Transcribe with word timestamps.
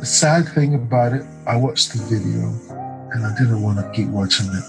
the 0.00 0.06
sad 0.06 0.48
thing 0.50 0.76
about 0.76 1.12
it, 1.12 1.24
I 1.44 1.56
watched 1.56 1.92
the 1.92 1.98
video 2.04 2.54
and 3.10 3.26
I 3.26 3.36
didn't 3.36 3.60
want 3.60 3.78
to 3.78 3.90
keep 3.92 4.06
watching 4.08 4.46
it. 4.46 4.64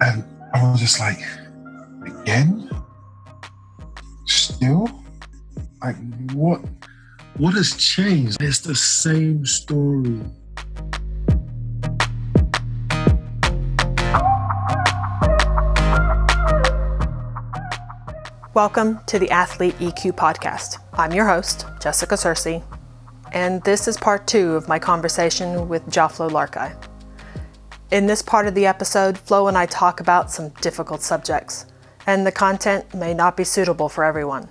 And 0.00 0.24
I 0.54 0.70
was 0.70 0.78
just 0.78 1.00
like, 1.00 1.18
again? 2.06 2.70
Still? 4.26 4.88
Like, 5.82 5.96
what? 6.32 6.60
What 7.38 7.54
has 7.54 7.74
changed? 7.74 8.40
It's 8.40 8.60
the 8.60 8.76
same 8.76 9.44
story. 9.44 10.20
Welcome 18.54 19.00
to 19.06 19.18
the 19.18 19.28
Athlete 19.30 19.74
EQ 19.80 20.12
podcast. 20.12 20.78
I'm 20.92 21.12
your 21.12 21.26
host, 21.26 21.66
Jessica 21.80 22.14
Searcy, 22.14 22.62
and 23.32 23.62
this 23.62 23.86
is 23.86 23.96
part 23.96 24.26
two 24.26 24.54
of 24.54 24.68
my 24.68 24.78
conversation 24.78 25.68
with 25.68 25.86
Dzaflo 25.86 26.30
Larkai. 26.30 26.74
In 27.90 28.06
this 28.06 28.22
part 28.22 28.46
of 28.46 28.54
the 28.54 28.66
episode, 28.66 29.18
Flo 29.18 29.48
and 29.48 29.56
I 29.56 29.66
talk 29.66 30.00
about 30.00 30.30
some 30.30 30.50
difficult 30.60 31.02
subjects, 31.02 31.66
and 32.06 32.26
the 32.26 32.32
content 32.32 32.94
may 32.94 33.14
not 33.14 33.36
be 33.36 33.44
suitable 33.44 33.88
for 33.88 34.04
everyone. 34.04 34.48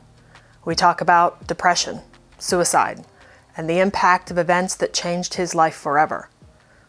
We 0.66 0.76
talk 0.76 1.02
about 1.02 1.48
depression, 1.48 2.02
suicide, 2.38 3.06
and 3.56 3.70
the 3.70 3.80
impact 3.80 4.32
of 4.32 4.38
events 4.38 4.76
that 4.76 4.94
changed 4.94 5.34
his 5.36 5.56
life 5.56 5.76
forever. 5.76 6.30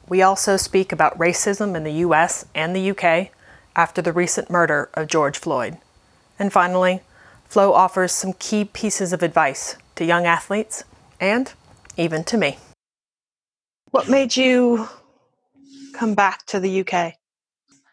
We 0.08 0.22
also 0.22 0.56
speak 0.56 0.92
about 0.92 1.18
racism 1.18 1.76
in 1.76 1.84
the 1.84 2.04
US 2.04 2.46
and 2.54 2.74
the 2.74 2.90
UK 2.90 3.30
after 3.76 4.02
the 4.02 4.12
recent 4.12 4.50
murder 4.50 4.90
of 4.94 5.06
George 5.06 5.38
Floyd. 5.38 5.78
And 6.38 6.52
finally, 6.52 7.00
Flo 7.48 7.72
offers 7.72 8.12
some 8.12 8.32
key 8.34 8.64
pieces 8.64 9.12
of 9.12 9.22
advice 9.22 9.76
to 9.96 10.04
young 10.04 10.26
athletes 10.26 10.84
and 11.20 11.52
even 11.96 12.24
to 12.24 12.36
me. 12.36 12.58
What 13.90 14.08
made 14.08 14.36
you 14.36 14.88
come 15.94 16.14
back 16.14 16.46
to 16.46 16.60
the 16.60 16.80
UK? 16.80 17.14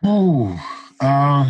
Oh, 0.03 0.59
uh, 1.00 1.50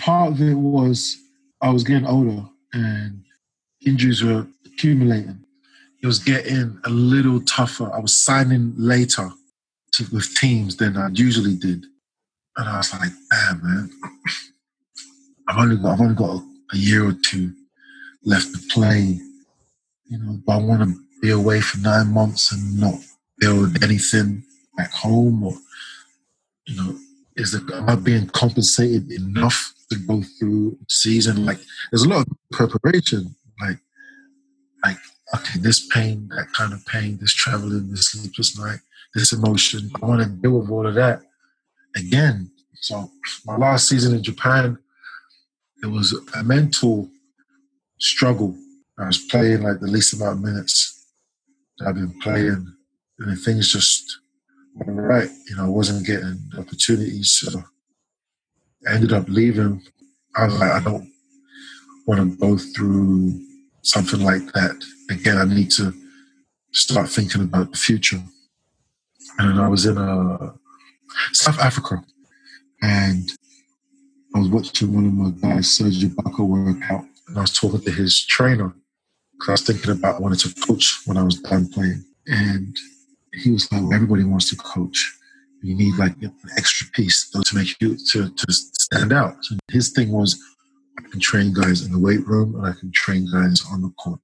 part 0.00 0.32
of 0.32 0.40
it 0.40 0.54
was 0.54 1.16
I 1.60 1.70
was 1.70 1.84
getting 1.84 2.06
older 2.06 2.44
and 2.72 3.22
injuries 3.86 4.22
were 4.22 4.46
accumulating. 4.66 5.44
It 6.02 6.06
was 6.06 6.18
getting 6.18 6.78
a 6.84 6.90
little 6.90 7.40
tougher. 7.40 7.90
I 7.92 8.00
was 8.00 8.16
signing 8.16 8.74
later 8.76 9.30
to, 9.92 10.04
with 10.12 10.34
teams 10.36 10.76
than 10.76 10.96
I 10.96 11.08
usually 11.12 11.56
did. 11.56 11.86
And 12.56 12.68
I 12.68 12.76
was 12.76 12.92
like, 12.92 13.10
damn, 13.30 13.62
man, 13.62 13.90
I've 15.48 15.58
only 15.58 15.76
got, 15.76 15.92
I've 15.94 16.00
only 16.00 16.14
got 16.14 16.30
a, 16.30 16.46
a 16.74 16.76
year 16.76 17.08
or 17.08 17.14
two 17.24 17.54
left 18.24 18.52
to 18.52 18.60
play. 18.70 19.18
You 20.06 20.18
know, 20.18 20.38
but 20.46 20.52
I 20.52 20.62
want 20.62 20.82
to 20.82 20.94
be 21.24 21.30
away 21.30 21.58
for 21.58 21.78
nine 21.78 22.12
months 22.12 22.52
and 22.52 22.78
not 22.78 22.96
build 23.38 23.82
anything 23.82 24.44
back 24.76 24.92
home 24.92 25.42
or 25.42 25.54
you 26.66 26.76
know 26.76 26.94
is 27.36 27.54
it 27.54 27.62
am 27.72 27.88
I 27.88 27.94
being 27.94 28.26
compensated 28.26 29.10
enough 29.10 29.72
to 29.90 29.96
go 29.96 30.22
through 30.38 30.76
season? 30.90 31.46
Like 31.46 31.60
there's 31.90 32.02
a 32.02 32.10
lot 32.10 32.26
of 32.26 32.36
preparation 32.52 33.34
like 33.58 33.78
like 34.84 34.98
okay 35.34 35.58
this 35.60 35.88
pain 35.94 36.28
that 36.36 36.48
kind 36.52 36.74
of 36.74 36.84
pain 36.84 37.16
this 37.18 37.32
traveling 37.32 37.90
this 37.90 38.08
sleepless 38.08 38.58
night 38.58 38.80
this 39.14 39.32
emotion 39.32 39.90
I 40.02 40.04
want 40.06 40.22
to 40.22 40.28
deal 40.28 40.58
with 40.60 40.70
all 40.70 40.86
of 40.86 40.94
that 40.96 41.22
again. 41.96 42.50
So 42.82 43.10
my 43.46 43.56
last 43.56 43.88
season 43.88 44.14
in 44.14 44.22
Japan 44.22 44.76
it 45.82 45.86
was 45.86 46.14
a 46.38 46.44
mental 46.44 47.08
struggle. 47.98 48.54
I 48.98 49.06
was 49.06 49.18
playing 49.30 49.62
like 49.62 49.80
the 49.80 49.86
least 49.86 50.12
amount 50.12 50.38
of 50.38 50.44
minutes 50.44 50.93
I've 51.80 51.94
been 51.94 52.18
playing, 52.20 52.72
and 53.18 53.38
things 53.40 53.72
just 53.72 54.20
weren't 54.74 55.00
right. 55.00 55.28
You 55.48 55.56
know, 55.56 55.64
I 55.64 55.68
wasn't 55.68 56.06
getting 56.06 56.38
opportunities, 56.56 57.32
so 57.32 57.62
I 58.86 58.94
ended 58.94 59.12
up 59.12 59.28
leaving. 59.28 59.82
I 60.36 60.44
was 60.46 60.58
like, 60.58 60.72
I 60.72 60.80
don't 60.80 61.10
want 62.06 62.20
to 62.20 62.36
go 62.38 62.56
through 62.58 63.40
something 63.82 64.20
like 64.20 64.52
that 64.52 64.76
again. 65.10 65.38
I 65.38 65.44
need 65.44 65.70
to 65.72 65.92
start 66.72 67.08
thinking 67.08 67.42
about 67.42 67.72
the 67.72 67.78
future. 67.78 68.22
And 69.38 69.60
I 69.60 69.68
was 69.68 69.86
in 69.86 69.98
uh, 69.98 70.52
South 71.32 71.58
Africa, 71.58 72.04
and 72.82 73.30
I 74.34 74.38
was 74.38 74.48
watching 74.48 74.94
one 74.94 75.06
of 75.06 75.14
my 75.14 75.48
guys, 75.48 75.70
Serge 75.70 76.04
Ibaka, 76.04 76.46
work 76.46 76.90
out, 76.90 77.04
and 77.28 77.38
I 77.38 77.40
was 77.40 77.52
talking 77.52 77.80
to 77.80 77.90
his 77.90 78.24
trainer 78.24 78.74
because 79.44 79.60
I 79.68 79.72
was 79.72 79.78
thinking 79.78 79.90
about 79.90 80.22
wanting 80.22 80.38
to 80.38 80.66
coach 80.66 81.00
when 81.04 81.18
I 81.18 81.22
was 81.22 81.38
done 81.40 81.68
playing. 81.68 82.02
And 82.26 82.74
he 83.34 83.50
was 83.50 83.70
like, 83.70 83.82
well, 83.82 83.92
everybody 83.92 84.24
wants 84.24 84.48
to 84.50 84.56
coach. 84.56 85.18
You 85.62 85.74
need 85.74 85.96
like 85.96 86.14
an 86.22 86.34
extra 86.56 86.86
piece 86.92 87.28
to 87.30 87.42
make 87.54 87.68
you 87.80 87.96
to, 88.12 88.30
to 88.30 88.46
stand 88.52 89.12
out. 89.12 89.36
So 89.42 89.56
his 89.70 89.90
thing 89.90 90.12
was, 90.12 90.42
I 90.98 91.02
can 91.10 91.20
train 91.20 91.52
guys 91.52 91.84
in 91.84 91.92
the 91.92 91.98
weight 91.98 92.26
room 92.26 92.54
and 92.54 92.66
I 92.66 92.72
can 92.72 92.90
train 92.92 93.28
guys 93.30 93.62
on 93.70 93.82
the 93.82 93.90
court. 93.98 94.20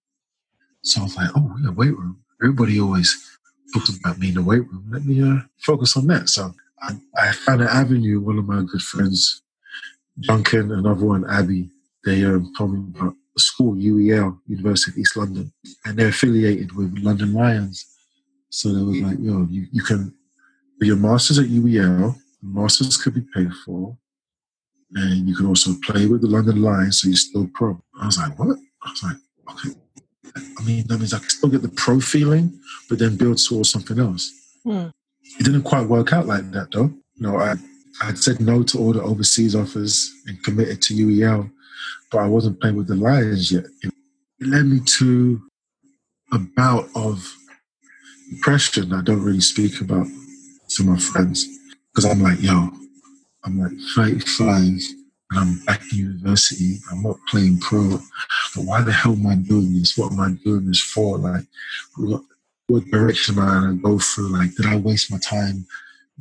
So 0.85 1.03
I 1.03 1.05
was 1.05 1.17
like, 1.17 1.31
oh, 1.37 1.55
yeah, 1.63 1.71
weight 1.71 1.97
room. 1.97 2.19
Everybody 2.43 2.81
always 2.81 3.39
talks 3.75 3.95
about 3.99 4.19
me 4.19 4.29
in 4.29 4.35
the 4.35 4.43
weight 4.43 4.67
room. 4.71 4.87
Let 4.91 5.05
me 5.05 5.23
uh, 5.23 5.41
focus 5.59 5.99
on 5.99 6.07
that. 6.07 6.31
So 6.31 6.55
I, 6.81 6.93
I 7.19 7.33
found 7.33 7.61
an 7.61 7.69
avenue. 7.69 8.21
One 8.21 8.39
of 8.39 8.47
my 8.47 8.63
good 8.63 8.81
friends, 8.81 9.43
Duncan, 10.21 10.73
another 10.73 11.05
one, 11.05 11.29
Abby, 11.29 11.69
they 12.07 12.25
um, 12.25 12.51
told 12.57 12.73
me 12.73 12.81
about 12.99 13.15
school, 13.41 13.75
UEL, 13.75 14.39
University 14.47 14.93
of 14.93 14.99
East 14.99 15.17
London, 15.17 15.53
and 15.84 15.99
they're 15.99 16.09
affiliated 16.09 16.73
with 16.73 16.97
London 16.99 17.33
Lions. 17.33 17.87
So 18.51 18.73
they 18.73 18.83
was 18.83 19.01
like, 19.01 19.19
yo, 19.21 19.47
you, 19.51 19.67
you 19.73 19.83
can 19.83 20.15
do 20.78 20.87
your 20.87 20.97
masters 20.97 21.39
at 21.39 21.47
UEL, 21.47 22.17
masters 22.43 22.97
could 22.97 23.15
be 23.15 23.25
paid 23.34 23.53
for, 23.65 23.97
and 24.95 25.28
you 25.28 25.37
can 25.37 25.47
also 25.47 25.73
play 25.84 26.06
with 26.06 26.23
the 26.23 26.28
London 26.28 26.62
Lions, 26.62 27.01
so 27.01 27.09
you're 27.09 27.17
still 27.17 27.49
pro. 27.55 27.81
I 28.01 28.06
was 28.06 28.19
like, 28.19 28.39
what? 28.39 28.56
I 28.83 28.91
was 28.91 29.03
like, 29.03 29.17
okay. 29.51 29.78
I 30.59 30.65
mean, 30.65 30.87
that 30.87 30.99
means 30.99 31.12
I 31.12 31.19
can 31.19 31.28
still 31.28 31.49
get 31.49 31.62
the 31.62 31.69
pro 31.69 32.01
feeling, 32.01 32.59
but 32.89 32.99
then 32.99 33.17
build 33.17 33.39
towards 33.39 33.71
something 33.71 33.99
else. 33.99 34.33
Hmm. 34.65 34.89
It 35.39 35.45
didn't 35.45 35.62
quite 35.62 35.87
work 35.87 36.12
out 36.12 36.27
like 36.27 36.51
that, 36.53 36.71
though. 36.72 36.93
You 37.15 37.27
know, 37.27 37.37
I 37.39 37.55
I 38.01 38.15
said 38.15 38.41
no 38.41 38.62
to 38.62 38.78
all 38.78 38.93
the 38.93 39.03
overseas 39.03 39.55
offers 39.55 40.11
and 40.27 40.43
committed 40.43 40.81
to 40.83 40.95
UEL 40.95 41.51
but 42.11 42.19
I 42.19 42.27
wasn't 42.27 42.61
playing 42.61 42.77
with 42.77 42.89
the 42.89 42.97
Lions 42.97 43.53
yet. 43.53 43.65
It 43.83 43.93
led 44.41 44.67
me 44.67 44.81
to 44.99 45.43
a 46.33 46.39
bout 46.39 46.89
of 46.95 47.35
depression 48.31 48.93
I 48.93 49.03
don't 49.03 49.23
really 49.23 49.41
speak 49.41 49.81
about 49.81 50.07
to 50.71 50.85
my 50.85 50.99
friends 50.99 51.47
because 51.93 52.05
I'm 52.05 52.23
like, 52.23 52.41
yo, 52.41 52.71
I'm 53.45 53.59
like 53.59 53.73
35 53.97 54.57
and 54.59 55.39
I'm 55.39 55.65
back 55.65 55.81
in 55.93 55.99
university. 55.99 56.79
I'm 56.91 57.03
not 57.03 57.17
playing 57.29 57.59
pro. 57.59 57.99
But 58.55 58.65
why 58.65 58.83
the 58.83 58.93
hell 58.93 59.13
am 59.13 59.27
I 59.27 59.35
doing 59.37 59.75
this? 59.75 59.97
What 59.97 60.13
am 60.13 60.21
I 60.21 60.33
doing 60.45 60.67
this 60.67 60.81
for? 60.81 61.19
Like, 61.19 61.45
what, 61.97 62.23
what 62.69 62.85
direction 62.87 63.39
am 63.39 63.49
I 63.49 63.61
going 63.61 63.77
to 63.77 63.83
go 63.83 63.99
through? 63.99 64.29
Like, 64.29 64.55
did 64.55 64.67
I 64.67 64.77
waste 64.77 65.11
my 65.11 65.19
time 65.19 65.67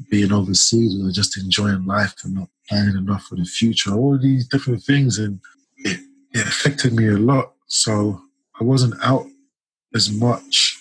being 0.10 0.32
overseas 0.32 1.02
or 1.02 1.12
just 1.12 1.38
enjoying 1.38 1.86
life 1.86 2.16
and 2.24 2.36
not 2.36 2.50
planning 2.68 2.98
enough 2.98 3.24
for 3.24 3.36
the 3.36 3.46
future? 3.46 3.94
All 3.94 4.18
these 4.18 4.48
different 4.48 4.84
things. 4.84 5.18
And 5.20 5.40
it, 5.78 6.00
it 6.34 6.48
affected 6.48 6.94
me 6.94 7.08
a 7.08 7.18
lot. 7.18 7.54
So 7.68 8.22
I 8.60 8.64
wasn't 8.64 8.96
out 9.04 9.26
as 9.96 10.12
much 10.12 10.78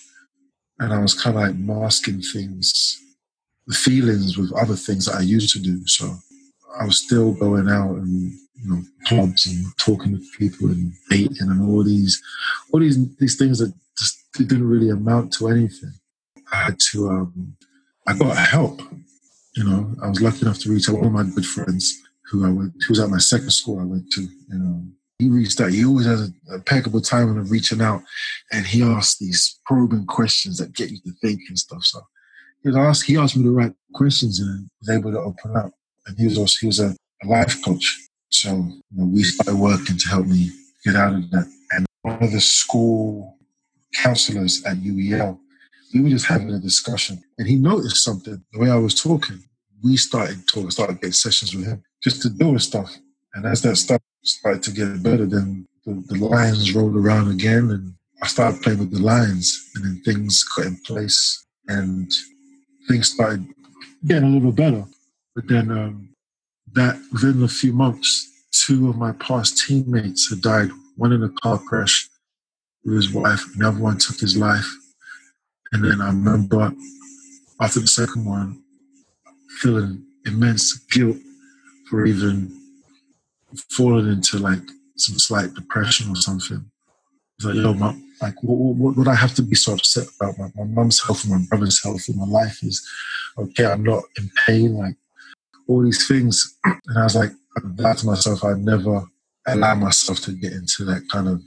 and 0.79 0.93
I 0.93 0.99
was 0.99 1.13
kind 1.13 1.35
of 1.35 1.43
like 1.43 1.55
masking 1.55 2.21
things, 2.21 2.99
the 3.67 3.75
feelings 3.75 4.37
with 4.37 4.53
other 4.53 4.75
things 4.75 5.05
that 5.05 5.15
I 5.15 5.21
used 5.21 5.53
to 5.53 5.59
do. 5.59 5.85
So 5.87 6.15
I 6.79 6.85
was 6.85 7.03
still 7.03 7.33
going 7.33 7.69
out 7.69 7.95
and 7.95 8.31
you 8.55 8.69
know 8.69 8.81
clubs 9.05 9.45
and 9.45 9.65
talking 9.77 10.17
to 10.17 10.37
people 10.37 10.67
and 10.67 10.91
dating 11.09 11.37
and 11.49 11.69
all 11.69 11.83
these 11.83 12.21
all 12.71 12.79
these 12.79 12.97
these 13.17 13.37
things 13.37 13.59
that 13.59 13.73
just 13.97 14.17
didn't 14.33 14.67
really 14.67 14.89
amount 14.89 15.33
to 15.33 15.49
anything. 15.49 15.93
I 16.51 16.63
had 16.63 16.79
to 16.91 17.09
um 17.09 17.55
I 18.07 18.17
got 18.17 18.37
help. 18.37 18.81
You 19.59 19.65
know, 19.65 19.93
I 20.01 20.07
was 20.07 20.21
lucky 20.21 20.43
enough 20.43 20.59
to 20.59 20.71
reach 20.71 20.87
out 20.87 20.95
one 20.95 21.07
of 21.07 21.11
my 21.11 21.23
good 21.23 21.45
friends 21.45 22.01
who 22.31 22.45
I 22.45 22.49
went, 22.49 22.71
who 22.87 22.93
was 22.93 22.99
at 23.01 23.09
my 23.09 23.17
second 23.17 23.49
school 23.49 23.81
I 23.81 23.83
went 23.83 24.09
to, 24.13 24.21
you 24.21 24.57
know, 24.57 24.85
he 25.17 25.27
reached 25.27 25.59
out. 25.59 25.73
He 25.73 25.83
always 25.83 26.05
has 26.05 26.29
a 26.49 26.53
impeccable 26.53 27.01
time 27.01 27.37
of 27.37 27.51
reaching 27.51 27.81
out, 27.81 28.01
and 28.53 28.65
he 28.65 28.81
asks 28.81 29.19
these 29.19 29.59
probing 29.65 30.05
questions 30.05 30.59
that 30.59 30.73
get 30.73 30.91
you 30.91 30.99
to 30.99 31.11
think 31.21 31.41
and 31.49 31.59
stuff. 31.59 31.83
So 31.83 31.99
he 32.63 32.69
asked, 32.73 33.03
he 33.03 33.17
asked 33.17 33.35
me 33.35 33.43
the 33.43 33.51
right 33.51 33.73
questions 33.93 34.39
and 34.39 34.69
was 34.79 34.97
able 34.97 35.11
to 35.11 35.19
open 35.19 35.57
up. 35.57 35.73
And 36.07 36.17
he 36.17 36.23
was 36.23 36.37
also 36.37 36.55
he 36.61 36.67
was 36.67 36.79
a, 36.79 36.95
a 37.23 37.27
life 37.27 37.61
coach, 37.61 37.97
so 38.29 38.51
you 38.51 38.81
know, 38.91 39.07
we 39.07 39.23
started 39.23 39.59
working 39.59 39.97
to 39.97 40.07
help 40.07 40.25
me 40.25 40.51
get 40.85 40.95
out 40.95 41.15
of 41.15 41.29
that. 41.31 41.51
And 41.73 41.85
one 42.03 42.23
of 42.23 42.31
the 42.31 42.39
school 42.39 43.37
counselors 43.93 44.63
at 44.63 44.77
UEL, 44.77 45.37
we 45.93 45.99
were 45.99 46.09
just 46.09 46.27
having 46.27 46.49
a 46.51 46.59
discussion, 46.59 47.21
and 47.37 47.45
he 47.45 47.57
noticed 47.57 48.05
something. 48.05 48.41
The 48.53 48.59
way 48.59 48.71
I 48.71 48.77
was 48.77 48.95
talking, 48.95 49.43
we 49.83 49.97
started 49.97 50.47
talking, 50.47 50.71
started 50.71 50.95
getting 50.95 51.11
sessions 51.11 51.55
with 51.55 51.65
him 51.65 51.83
just 52.03 52.21
to 52.21 52.29
do 52.29 52.53
his 52.53 52.63
stuff. 52.63 52.95
And 53.33 53.45
as 53.45 53.61
that 53.61 53.75
stuff 53.77 54.01
started 54.23 54.63
to 54.63 54.71
get 54.71 55.03
better, 55.03 55.25
then 55.25 55.67
the, 55.85 56.03
the 56.07 56.25
Lions 56.25 56.73
rolled 56.73 56.95
around 56.95 57.31
again, 57.31 57.71
and 57.71 57.93
I 58.21 58.27
started 58.27 58.61
playing 58.61 58.79
with 58.79 58.91
the 58.91 59.01
Lions, 59.01 59.71
and 59.75 59.85
then 59.85 60.01
things 60.03 60.43
got 60.43 60.65
in 60.65 60.77
place, 60.85 61.45
and 61.67 62.11
things 62.87 63.11
started 63.11 63.45
getting 64.05 64.29
a 64.29 64.31
little 64.31 64.51
better. 64.51 64.85
But 65.35 65.47
then 65.47 65.71
um, 65.71 66.09
that 66.73 66.99
within 67.11 67.43
a 67.43 67.47
few 67.47 67.73
months, 67.73 68.27
two 68.51 68.89
of 68.89 68.97
my 68.97 69.13
past 69.13 69.65
teammates 69.65 70.29
had 70.29 70.41
died. 70.41 70.69
One 70.97 71.13
in 71.13 71.23
a 71.23 71.29
car 71.29 71.59
crash 71.59 72.09
with 72.83 72.95
his 72.95 73.13
wife, 73.13 73.43
another 73.55 73.79
one 73.79 73.97
took 73.97 74.19
his 74.19 74.35
life. 74.35 74.67
And 75.71 75.83
then 75.83 76.01
I 76.01 76.07
remember 76.07 76.73
after 77.61 77.79
the 77.79 77.87
second 77.87 78.25
one, 78.25 78.63
feeling 79.59 80.03
immense 80.25 80.77
guilt 80.91 81.17
for 81.89 82.05
even 82.05 82.51
falling 83.71 84.07
into 84.07 84.37
like 84.37 84.61
some 84.97 85.17
slight 85.17 85.53
depression 85.53 86.11
or 86.11 86.15
something. 86.15 86.69
It's 87.37 87.45
like, 87.45 87.55
yo, 87.55 87.73
my, 87.73 87.95
like, 88.21 88.35
what, 88.43 88.75
what, 88.75 88.97
would 88.97 89.07
I 89.07 89.15
have 89.15 89.33
to 89.35 89.41
be 89.41 89.55
so 89.55 89.73
upset 89.73 90.07
about? 90.19 90.37
My, 90.37 90.47
my 90.55 90.65
mom's 90.65 91.01
health 91.01 91.23
and 91.23 91.33
my 91.33 91.45
brother's 91.49 91.81
health 91.81 92.07
and 92.09 92.17
my 92.17 92.25
life 92.25 92.61
is 92.63 92.85
okay. 93.37 93.65
I'm 93.65 93.83
not 93.83 94.03
in 94.17 94.29
pain. 94.45 94.75
Like, 94.75 94.95
all 95.67 95.83
these 95.83 96.07
things. 96.07 96.57
And 96.65 96.97
I 96.97 97.03
was 97.03 97.15
like, 97.15 97.31
I 97.57 97.61
vowed 97.63 97.97
to 97.99 98.07
myself, 98.07 98.43
I'd 98.43 98.57
never 98.57 99.05
allow 99.47 99.75
myself 99.75 100.19
to 100.21 100.33
get 100.33 100.51
into 100.51 100.83
that 100.85 101.07
kind 101.11 101.27
of 101.27 101.41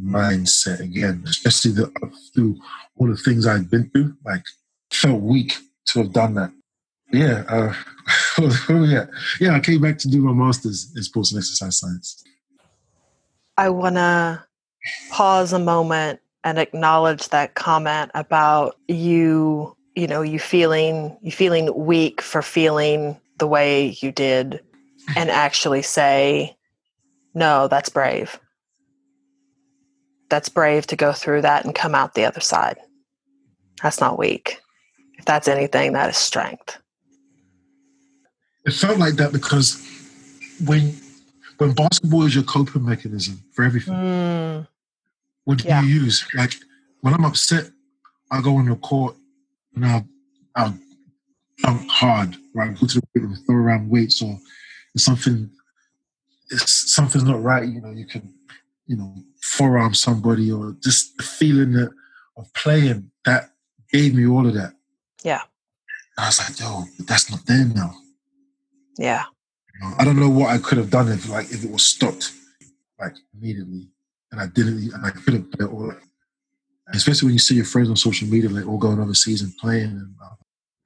mindset 0.00 0.80
again, 0.80 1.24
especially 1.26 1.72
the, 1.72 1.92
through 2.34 2.56
all 2.96 3.08
the 3.08 3.16
things 3.16 3.46
I'd 3.46 3.70
been 3.70 3.90
through. 3.90 4.14
Like, 4.24 4.44
felt 4.90 5.20
weak 5.20 5.56
to 5.88 6.02
have 6.02 6.12
done 6.12 6.34
that. 6.34 6.52
Yeah, 7.12 7.44
uh, 7.48 7.74
yeah, 8.68 9.06
yeah. 9.40 9.54
I 9.54 9.60
came 9.60 9.80
back 9.80 9.98
to 9.98 10.08
do 10.08 10.20
my 10.20 10.32
master's 10.32 10.92
in 10.94 11.02
sports 11.02 11.32
and 11.32 11.38
exercise 11.38 11.78
science. 11.78 12.22
I 13.56 13.70
want 13.70 13.96
to 13.96 14.44
pause 15.10 15.52
a 15.52 15.58
moment 15.58 16.20
and 16.44 16.58
acknowledge 16.58 17.28
that 17.30 17.54
comment 17.54 18.10
about 18.14 18.76
you 18.88 19.76
you 19.96 20.06
know 20.06 20.22
you 20.22 20.38
feeling 20.38 21.16
you 21.22 21.32
feeling 21.32 21.74
weak 21.74 22.22
for 22.22 22.42
feeling 22.42 23.20
the 23.38 23.46
way 23.46 23.96
you 24.00 24.12
did 24.12 24.60
and 25.16 25.30
actually 25.30 25.82
say 25.82 26.56
no 27.34 27.66
that's 27.68 27.88
brave 27.88 28.38
that's 30.30 30.48
brave 30.48 30.86
to 30.86 30.96
go 30.96 31.12
through 31.12 31.42
that 31.42 31.64
and 31.64 31.74
come 31.74 31.94
out 31.94 32.14
the 32.14 32.24
other 32.24 32.40
side 32.40 32.78
that's 33.82 34.00
not 34.00 34.18
weak 34.18 34.60
if 35.18 35.24
that's 35.24 35.48
anything 35.48 35.92
that 35.92 36.08
is 36.08 36.16
strength 36.16 36.78
it 38.68 38.74
felt 38.74 38.98
like 38.98 39.14
that 39.14 39.32
because 39.32 39.82
when 40.64 40.94
when 41.56 41.72
basketball 41.72 42.24
is 42.24 42.34
your 42.34 42.44
coping 42.44 42.84
mechanism 42.84 43.42
for 43.52 43.64
everything 43.64 43.94
mm. 43.94 44.66
what 45.44 45.58
do 45.58 45.66
yeah. 45.66 45.82
you 45.82 45.88
use? 45.88 46.26
Like 46.34 46.52
when 47.00 47.14
i'm 47.14 47.24
upset 47.24 47.70
i 48.30 48.40
go 48.40 48.56
on 48.56 48.66
the 48.66 48.76
court 48.76 49.16
and 49.74 49.86
i'll, 49.86 50.06
I'll 50.54 50.78
jump 51.58 51.88
hard 51.90 52.36
right? 52.54 52.78
Go 52.78 52.86
to 52.86 53.00
the 53.00 53.06
weight 53.14 53.22
room 53.22 53.36
throw 53.46 53.56
around 53.56 53.88
weights 53.88 54.22
or 54.22 54.38
something 54.96 55.50
it's 56.50 56.92
something's 56.94 57.24
not 57.24 57.42
right 57.42 57.66
you 57.66 57.80
know 57.80 57.90
you 57.90 58.06
can 58.06 58.34
you 58.86 58.96
know 58.96 59.14
forearm 59.40 59.94
somebody 59.94 60.50
or 60.50 60.76
just 60.82 61.16
the 61.16 61.22
feeling 61.22 61.72
that 61.72 61.90
of 62.36 62.52
playing 62.54 63.10
that 63.24 63.50
gave 63.92 64.14
me 64.14 64.26
all 64.26 64.46
of 64.46 64.54
that. 64.54 64.72
Yeah. 65.22 65.42
I 66.16 66.26
was 66.26 66.38
like 66.38 66.58
yo 66.60 66.84
that's 67.06 67.30
not 67.30 67.46
there 67.46 67.64
now 67.64 67.94
yeah. 68.98 69.24
I 69.98 70.04
don't 70.04 70.18
know 70.18 70.28
what 70.28 70.50
I 70.50 70.58
could 70.58 70.78
have 70.78 70.90
done 70.90 71.08
if 71.08 71.28
like 71.28 71.50
if 71.50 71.64
it 71.64 71.70
was 71.70 71.84
stopped 71.84 72.32
like 72.98 73.14
immediately 73.34 73.88
and 74.32 74.40
I 74.40 74.46
didn't 74.46 74.92
and 74.92 75.06
I 75.06 75.10
could 75.10 75.34
have 75.34 75.72
all 75.72 75.92
especially 76.94 77.26
when 77.26 77.34
you 77.34 77.38
see 77.38 77.54
your 77.54 77.64
friends 77.64 77.88
on 77.88 77.96
social 77.96 78.28
media 78.28 78.50
like 78.50 78.66
all 78.66 78.78
going 78.78 78.98
overseas 78.98 79.42
and 79.42 79.56
playing 79.58 79.90
and 79.90 80.14
uh, 80.22 80.34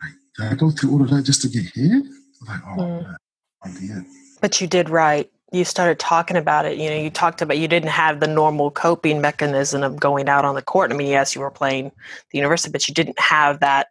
like 0.02 0.12
did 0.36 0.52
I 0.52 0.54
go 0.54 0.70
through 0.70 0.92
all 0.92 1.02
of 1.02 1.10
that 1.10 1.22
just 1.22 1.42
to 1.42 1.48
get 1.48 1.64
here? 1.74 2.02
Like, 2.46 2.60
oh 2.66 2.76
mm. 2.76 3.04
man, 3.06 3.80
be 3.80 3.86
it. 3.86 4.04
But 4.40 4.60
you 4.60 4.66
did 4.66 4.90
right. 4.90 5.30
You 5.52 5.64
started 5.64 5.98
talking 5.98 6.36
about 6.36 6.64
it. 6.64 6.78
You 6.78 6.90
know, 6.90 6.96
you 6.96 7.10
talked 7.10 7.42
about 7.42 7.58
you 7.58 7.68
didn't 7.68 7.90
have 7.90 8.20
the 8.20 8.26
normal 8.26 8.70
coping 8.70 9.20
mechanism 9.20 9.82
of 9.82 10.00
going 10.00 10.28
out 10.28 10.44
on 10.44 10.54
the 10.54 10.62
court. 10.62 10.90
I 10.90 10.96
mean, 10.96 11.08
yes, 11.08 11.34
you 11.34 11.40
were 11.40 11.50
playing 11.50 11.92
the 12.30 12.38
university, 12.38 12.72
but 12.72 12.88
you 12.88 12.94
didn't 12.94 13.20
have 13.20 13.60
that 13.60 13.88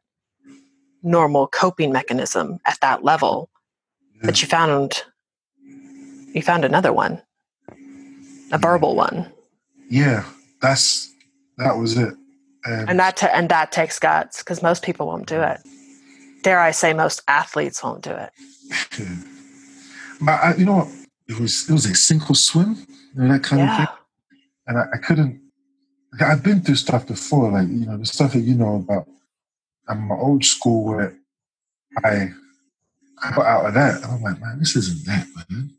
normal 1.04 1.48
coping 1.48 1.92
mechanism 1.92 2.60
at 2.66 2.80
that 2.82 3.04
level 3.04 3.51
but 4.24 4.42
you 4.42 4.48
found 4.48 5.04
you 6.34 6.42
found 6.42 6.66
another 6.66 6.94
one. 6.94 7.22
A 8.52 8.58
verbal 8.58 8.96
one. 8.96 9.32
Yeah 9.90 10.26
that's 10.62 11.14
that 11.58 11.78
was 11.78 11.98
it. 11.98 12.14
And, 12.64 12.92
and 12.92 13.00
that 13.00 13.22
and 13.24 13.50
that 13.50 13.72
takes 13.72 14.00
guts 14.00 14.40
because 14.40 14.62
most 14.62 14.84
people 14.84 15.08
won't 15.08 15.28
do 15.28 15.42
it. 15.42 15.60
Dare 16.44 16.60
i 16.60 16.72
say 16.72 16.94
most 16.94 17.22
athletes 17.28 17.84
won't 17.84 18.04
do 18.04 18.12
it. 18.12 18.32
But 20.24 20.40
I, 20.40 20.54
you 20.54 20.66
know 20.66 20.76
what? 20.76 20.88
It 21.28 21.40
was 21.40 21.68
it 21.68 21.74
was 21.74 21.88
a 21.88 21.96
sink 21.96 22.30
or 22.30 22.36
swim 22.36 22.76
you 23.16 23.24
know 23.24 23.28
that 23.30 23.42
kind 23.42 23.60
yeah. 23.60 23.72
of 23.72 23.90
thing. 23.90 23.98
And 24.68 24.78
I, 24.78 24.86
I 24.94 24.98
couldn't 24.98 25.42
I've 26.20 26.44
been 26.44 26.62
through 26.62 26.76
stuff 26.76 27.08
before, 27.08 27.52
like 27.52 27.68
you 27.68 27.88
know 27.88 27.98
the 27.98 28.06
stuff 28.06 28.34
that 28.34 28.42
you 28.42 28.54
know 28.54 28.76
about. 28.76 29.08
I'm 29.88 30.08
my 30.08 30.16
old 30.16 30.46
school 30.46 30.84
where 30.84 31.18
I 32.04 32.30
out 33.24 33.66
of 33.66 33.74
that. 33.74 33.96
And 33.96 34.06
I'm 34.06 34.22
like, 34.22 34.40
man, 34.40 34.60
this 34.60 34.76
isn't 34.76 35.06
that, 35.06 35.28
man. 35.50 35.72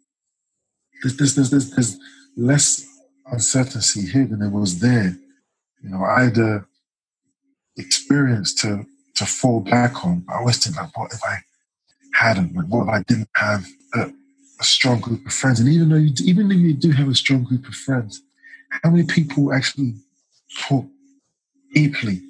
There's, 1.02 1.16
there's, 1.16 1.34
there's, 1.34 1.50
there's, 1.50 1.70
there's 1.70 1.98
less 2.36 2.86
uncertainty 3.26 4.06
here 4.06 4.26
than 4.26 4.40
there 4.40 4.50
was 4.50 4.78
there. 4.78 5.16
You 5.82 5.90
know, 5.90 6.04
I 6.04 6.24
had 6.24 6.38
a 6.38 6.64
experience 7.76 8.54
to 8.54 8.84
to 9.16 9.26
fall 9.26 9.60
back 9.60 10.04
on. 10.04 10.20
But 10.20 10.34
I 10.34 10.38
always 10.38 10.58
think 10.58 10.76
like, 10.76 10.96
what 10.96 11.12
if 11.12 11.20
I 11.24 11.38
hadn't? 12.14 12.54
Like, 12.54 12.66
what 12.66 12.84
if 12.84 12.88
I 12.88 13.02
didn't 13.02 13.28
have 13.34 13.66
a, 13.94 14.10
a 14.60 14.64
strong 14.64 15.00
group 15.00 15.26
of 15.26 15.32
friends? 15.32 15.60
And 15.60 15.68
even 15.68 15.88
though 15.88 15.96
you, 15.96 16.12
even 16.24 16.50
if 16.50 16.58
you 16.58 16.74
do 16.74 16.92
have 16.92 17.08
a 17.08 17.14
strong 17.14 17.44
group 17.44 17.66
of 17.66 17.74
friends, 17.74 18.22
how 18.82 18.90
many 18.90 19.04
people 19.04 19.52
actually 19.52 19.94
talk 20.60 20.86
deeply 21.74 22.20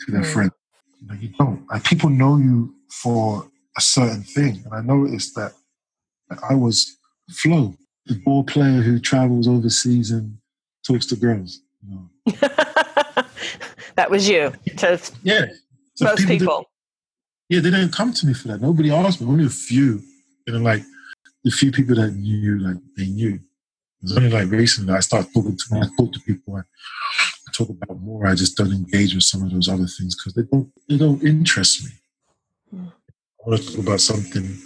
to 0.00 0.12
their 0.12 0.22
mm. 0.22 0.32
friends? 0.32 0.52
You 1.00 1.08
know, 1.08 1.14
you 1.14 1.28
don't. 1.38 1.66
Like 1.68 1.84
people 1.84 2.10
know 2.10 2.36
you 2.36 2.74
for 2.90 3.49
a 3.76 3.80
certain 3.80 4.22
thing. 4.22 4.62
And 4.64 4.74
I 4.74 4.80
noticed 4.80 5.34
that 5.36 5.52
I 6.48 6.54
was 6.54 6.96
Flo, 7.30 7.74
the 8.06 8.14
ball 8.24 8.44
player 8.44 8.82
who 8.82 8.98
travels 8.98 9.48
overseas 9.48 10.10
and 10.10 10.38
talks 10.86 11.06
to 11.06 11.16
girls. 11.16 11.60
You 11.86 11.94
know. 11.94 12.10
that 13.96 14.10
was 14.10 14.28
you 14.28 14.52
to 14.78 15.00
yeah. 15.22 15.46
So 15.94 16.06
most 16.06 16.26
people. 16.26 16.38
people. 16.38 16.70
Yeah, 17.48 17.60
they 17.60 17.70
didn't 17.70 17.92
come 17.92 18.12
to 18.12 18.26
me 18.26 18.34
for 18.34 18.48
that. 18.48 18.60
Nobody 18.60 18.90
asked 18.92 19.20
me. 19.20 19.26
Only 19.26 19.46
a 19.46 19.50
few. 19.50 20.02
You 20.46 20.54
know, 20.54 20.60
like 20.60 20.82
the 21.44 21.50
few 21.50 21.72
people 21.72 21.96
that 21.96 22.12
knew, 22.12 22.58
like 22.58 22.76
they 22.96 23.06
knew. 23.06 23.34
It 23.34 24.02
was 24.02 24.16
only 24.16 24.30
like 24.30 24.50
recently 24.50 24.94
I 24.94 25.00
started 25.00 25.32
talking 25.34 25.56
to 25.56 25.64
when 25.68 25.82
I 25.82 25.88
talk 25.98 26.12
to 26.12 26.20
people. 26.20 26.56
I, 26.56 26.60
I 26.60 27.52
talk 27.52 27.68
about 27.68 28.00
more. 28.00 28.26
I 28.26 28.34
just 28.34 28.56
don't 28.56 28.72
engage 28.72 29.14
with 29.14 29.24
some 29.24 29.42
of 29.42 29.50
those 29.50 29.68
other 29.68 29.86
things 29.86 30.16
because 30.16 30.34
they 30.34 30.42
don't 30.50 30.72
they 30.88 30.96
don't 30.96 31.22
interest 31.22 31.84
me. 31.84 31.90
Mm. 32.74 32.92
I 33.44 33.48
want 33.48 33.62
to 33.62 33.70
talk 33.70 33.78
about 33.78 34.00
something 34.00 34.58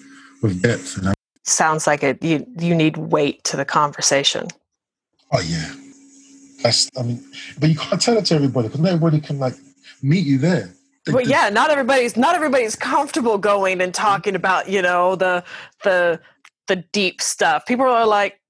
with 0.43 0.63
depth. 0.63 0.99
And 0.99 1.11
I, 1.11 1.15
Sounds 1.45 1.87
like 1.87 2.03
it. 2.03 2.23
You 2.23 2.47
you 2.59 2.75
need 2.75 2.97
weight 2.97 3.45
to 3.45 3.57
the 3.57 3.65
conversation. 3.65 4.49
Oh 5.33 5.41
yeah, 5.41 5.73
that's. 6.63 6.89
I 6.99 7.03
mean, 7.03 7.25
but 7.59 7.69
you 7.69 7.77
can't 7.77 8.01
tell 8.01 8.17
it 8.17 8.25
to 8.27 8.35
everybody 8.35 8.69
because 8.69 8.81
not 8.81 8.89
everybody 8.89 9.21
can 9.21 9.39
like 9.39 9.55
meet 10.03 10.27
you 10.27 10.39
there. 10.39 10.75
Well, 11.07 11.21
yeah, 11.21 11.51
not 11.51 11.71
everybody's 11.71 12.17
not 12.17 12.35
everybody's 12.35 12.77
comfortable 12.77 13.37
going 13.37 13.81
and 13.83 13.93
talking 13.93 14.35
about 14.35 14.71
you 14.71 14.81
know 14.81 15.17
the 15.17 15.45
the 15.83 16.19
the 16.67 16.77
deep 16.77 17.21
stuff. 17.21 17.67
People 17.67 17.87
are 17.87 18.07
like, 18.07 18.41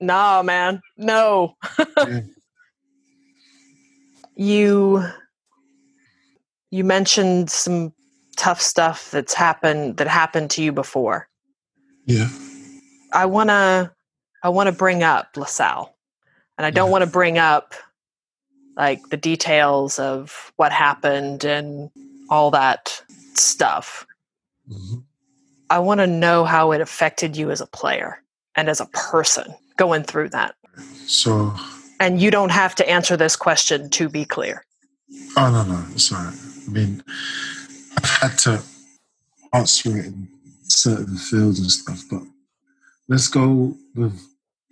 "Nah, 0.00 0.42
man, 0.42 0.82
no." 0.96 1.56
yeah. 1.78 2.20
You 4.36 5.04
you 6.72 6.82
mentioned 6.82 7.50
some 7.50 7.92
tough 8.34 8.60
stuff 8.60 9.10
that's 9.10 9.34
happened 9.34 9.96
that 9.98 10.08
happened 10.08 10.50
to 10.52 10.62
you 10.62 10.72
before. 10.72 11.28
Yeah. 12.06 12.28
I 13.12 13.26
want 13.26 13.50
to 13.50 13.92
I 14.42 14.48
want 14.50 14.66
to 14.68 14.72
bring 14.72 15.02
up 15.02 15.36
LaSalle. 15.36 15.94
And 16.58 16.66
I 16.66 16.70
don't 16.70 16.88
yeah. 16.88 16.92
want 16.92 17.04
to 17.04 17.10
bring 17.10 17.38
up 17.38 17.74
like 18.76 19.08
the 19.08 19.16
details 19.16 19.98
of 19.98 20.52
what 20.56 20.72
happened 20.72 21.44
and 21.44 21.90
all 22.28 22.50
that 22.50 23.02
stuff. 23.34 24.06
Mm-hmm. 24.70 25.00
I 25.70 25.78
want 25.78 26.00
to 26.00 26.06
know 26.06 26.44
how 26.44 26.72
it 26.72 26.80
affected 26.80 27.36
you 27.36 27.50
as 27.50 27.60
a 27.60 27.66
player 27.66 28.22
and 28.54 28.68
as 28.68 28.80
a 28.80 28.86
person 28.86 29.54
going 29.76 30.02
through 30.02 30.28
that. 30.30 30.54
So 31.06 31.54
and 32.00 32.20
you 32.20 32.30
don't 32.30 32.50
have 32.50 32.74
to 32.76 32.88
answer 32.88 33.16
this 33.16 33.36
question 33.36 33.88
to 33.90 34.08
be 34.08 34.24
clear. 34.24 34.64
Oh 35.36 35.50
no 35.50 35.64
no, 35.64 35.80
right. 36.12 36.34
I 36.66 36.70
mean 36.70 37.02
had 38.04 38.38
to 38.40 38.62
answer 39.52 39.96
it 39.98 40.06
in 40.06 40.28
certain 40.62 41.16
fields 41.16 41.60
and 41.60 41.70
stuff, 41.70 42.02
but 42.10 42.22
let's 43.08 43.28
go 43.28 43.76
with 43.94 44.20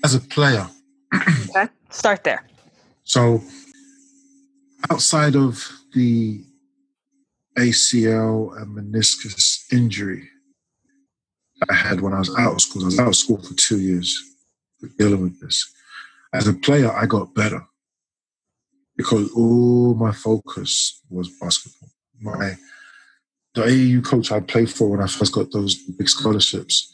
as 0.05 0.15
a 0.15 0.21
player. 0.21 0.69
okay, 1.15 1.69
start 1.91 2.25
there. 2.25 2.45
So 3.05 3.43
outside 4.91 5.37
of 5.37 5.69
the 5.95 6.45
ACL 7.59 8.57
and 8.61 8.77
meniscus 8.77 9.73
injury 9.73 10.29
I 11.71 11.75
had 11.75 12.01
when 12.01 12.13
I 12.13 12.19
was 12.19 12.35
out 12.37 12.55
of 12.55 12.61
school, 12.61 12.83
I 12.83 12.87
was 12.87 12.99
out 12.99 13.09
of 13.09 13.17
school 13.17 13.41
for 13.41 13.55
two 13.55 13.79
years 13.79 14.21
dealing 14.99 15.23
with 15.23 15.41
this. 15.41 15.73
As 16.33 16.49
a 16.49 16.55
player, 16.55 16.91
I 16.91 17.07
got 17.07 17.35
better 17.35 17.65
because 18.97 19.31
all 19.33 19.95
my 19.95 20.13
focus 20.13 21.01
was 21.09 21.29
basketball. 21.41 21.91
My 22.21 22.57
the 23.55 23.63
AAU 23.63 24.05
coach 24.05 24.33
I 24.33 24.41
played 24.41 24.71
for 24.71 24.89
when 24.89 25.03
I 25.03 25.07
first 25.07 25.33
got 25.33 25.51
those 25.53 25.75
big 25.75 26.09
scholarships, 26.09 26.93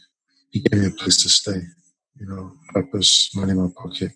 he 0.50 0.60
gave 0.60 0.80
me 0.80 0.86
a 0.88 0.90
place 0.90 1.22
to 1.22 1.28
stay, 1.28 1.60
you 2.18 2.26
know, 2.26 2.52
purpose, 2.72 3.30
money 3.34 3.52
in 3.52 3.58
my 3.58 3.68
pocket. 3.76 4.12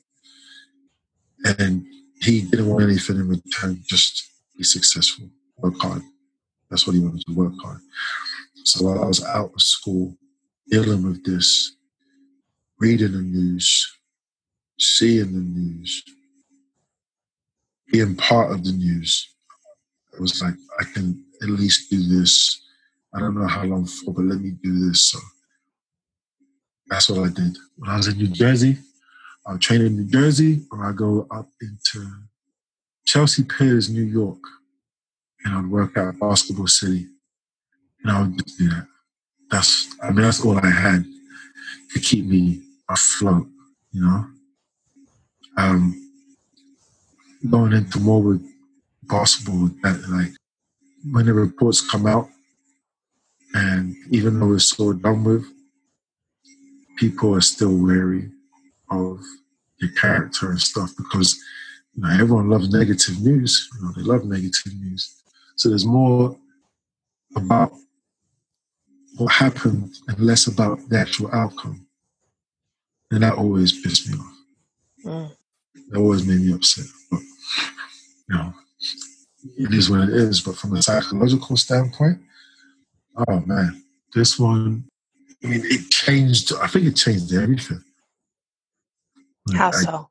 And 1.59 1.85
he 2.21 2.43
didn't 2.43 2.69
want 2.69 2.85
anything 2.85 3.17
in 3.17 3.29
return, 3.29 3.83
just 3.87 4.31
be 4.57 4.65
successful, 4.65 5.29
work 5.59 5.75
hard. 5.81 6.03
That's 6.71 6.87
what 6.87 6.95
he 6.95 7.01
wanted 7.01 7.25
to 7.27 7.35
work 7.35 7.53
hard. 7.63 7.81
So 8.65 8.87
while 8.87 9.03
I 9.03 9.07
was 9.07 9.25
out 9.25 9.53
of 9.55 9.61
school 9.61 10.17
dealing 10.69 11.03
with 11.03 11.25
this, 11.25 11.77
reading 12.79 13.13
the 13.13 13.19
news, 13.19 13.99
seeing 14.79 15.33
the 15.33 15.41
news, 15.41 16.03
being 17.93 18.17
part 18.17 18.53
of 18.53 18.65
the 18.65 18.73
news, 18.73 19.29
it 20.15 20.21
was 20.21 20.43
like, 20.43 20.55
I 20.81 20.85
can 20.85 21.25
at 21.43 21.49
least 21.49 21.91
do 21.91 22.03
this. 22.21 22.61
I 23.15 23.21
don't 23.21 23.35
know 23.35 23.47
how 23.47 23.65
long 23.65 23.87
for, 23.87 24.15
but 24.15 24.25
let 24.25 24.41
me 24.41 24.53
do 24.63 24.89
this. 24.89 25.11
So 25.11 25.19
that's 26.89 27.09
what 27.11 27.27
I 27.27 27.33
did. 27.33 27.57
When 27.77 27.91
I 27.91 27.97
was 27.97 28.09
in 28.09 28.19
New 28.19 28.29
Jersey, 28.29 28.79
I 29.47 29.53
would 29.53 29.61
train 29.61 29.83
in 29.83 29.97
New 29.97 30.09
Jersey, 30.09 30.63
or 30.71 30.85
I 30.85 30.93
go 30.93 31.27
up 31.31 31.49
into 31.61 32.07
Chelsea 33.05 33.45
Piers, 33.45 33.91
New 33.91 34.05
York, 34.05 34.39
and 35.45 35.55
I'd 35.55 35.71
work 35.71 35.97
out 35.97 36.19
Basketball 36.19 36.69
City, 36.69 37.07
and 38.03 38.13
I 38.13 38.23
would 38.23 38.39
just 38.39 38.59
do 38.59 38.69
that. 38.69 38.87
That's 39.51 39.89
I 40.03 40.11
mean 40.11 40.23
that's 40.23 40.45
all 40.45 40.59
I 40.59 40.71
had 40.71 41.05
to 41.93 42.01
keep 42.01 42.25
me 42.25 42.63
afloat, 42.89 43.47
you 43.93 44.01
know. 44.01 44.27
Um, 45.57 46.11
going 47.51 47.73
into 47.73 48.01
more 48.01 48.23
with 48.23 48.47
basketball, 49.03 49.71
that 49.83 50.01
like 50.09 50.33
when 51.11 51.27
the 51.27 51.33
reports 51.33 51.81
come 51.81 52.07
out, 52.07 52.29
and 53.55 53.95
even 54.11 54.39
though 54.39 54.55
it's 54.55 54.77
so 54.77 54.93
done 54.93 55.25
with, 55.25 55.45
people 56.99 57.35
are 57.35 57.41
still 57.41 57.77
wary 57.77 58.31
of 58.91 59.21
your 59.79 59.91
character 59.93 60.51
and 60.51 60.61
stuff 60.61 60.91
because 60.97 61.37
you 61.95 62.03
know 62.03 62.11
everyone 62.11 62.49
loves 62.49 62.71
negative 62.73 63.21
news. 63.21 63.69
You 63.75 63.87
know 63.87 63.93
they 63.97 64.03
love 64.03 64.25
negative 64.25 64.73
news, 64.81 65.23
so 65.57 65.69
there's 65.69 65.85
more 65.85 66.37
about 67.37 67.73
what 69.17 69.33
happened 69.33 69.95
and 70.09 70.19
less 70.21 70.47
about 70.47 70.79
the 70.89 70.99
actual 70.99 71.33
outcome, 71.35 71.87
and 73.11 73.23
that 73.23 73.35
always 73.35 73.83
pissed 73.83 74.09
me 74.09 74.19
off. 74.19 74.37
Mm. 75.05 75.37
That 75.91 75.99
always 75.99 76.27
made 76.27 76.41
me 76.41 76.55
upset. 76.55 76.87
But 77.11 77.21
you 77.21 78.37
know, 78.37 78.55
it 79.59 79.75
is 79.75 79.91
what 79.91 80.01
it 80.01 80.11
is. 80.11 80.41
But 80.41 80.57
from 80.57 80.75
a 80.75 80.83
psychological 80.83 81.57
standpoint, 81.57 82.21
oh 83.29 83.41
man, 83.41 83.83
this 84.15 84.39
one, 84.39 84.85
I 85.43 85.49
mean, 85.49 85.63
it 85.65 85.91
changed. 85.91 86.53
I 86.61 86.67
think 86.67 86.87
it 86.87 86.97
changed 86.97 87.33
everything. 87.33 87.83
Like, 89.49 89.59
How 89.59 89.71
so? 89.73 90.09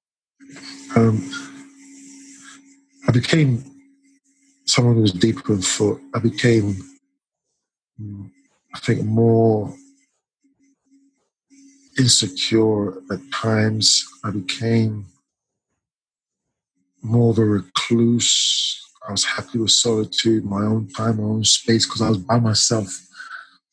I, 0.96 1.00
um, 1.00 1.32
I 3.08 3.12
became 3.12 3.64
someone 4.66 4.96
who 4.96 5.02
was 5.02 5.14
deeper 5.14 5.54
in 5.54 5.62
thought. 5.62 6.00
I 6.14 6.20
became, 6.20 6.76
I 8.76 8.80
think, 8.80 9.04
more 9.04 9.74
insecure 11.98 12.98
at 13.12 13.20
times. 13.34 14.06
I 14.24 14.32
became 14.32 15.06
more 17.02 17.32
of 17.32 17.40
a 17.40 17.46
recluse. 17.46 18.78
I 19.08 19.12
was 19.12 19.26
happy 19.26 19.58
with 19.58 19.72
solitude, 19.72 20.46
my 20.46 20.64
own 20.64 20.88
time, 20.90 21.18
my 21.18 21.24
own 21.24 21.44
space, 21.44 21.86
because 21.86 22.02
I 22.02 22.10
was 22.10 22.20
by 22.20 22.40
myself 22.40 22.88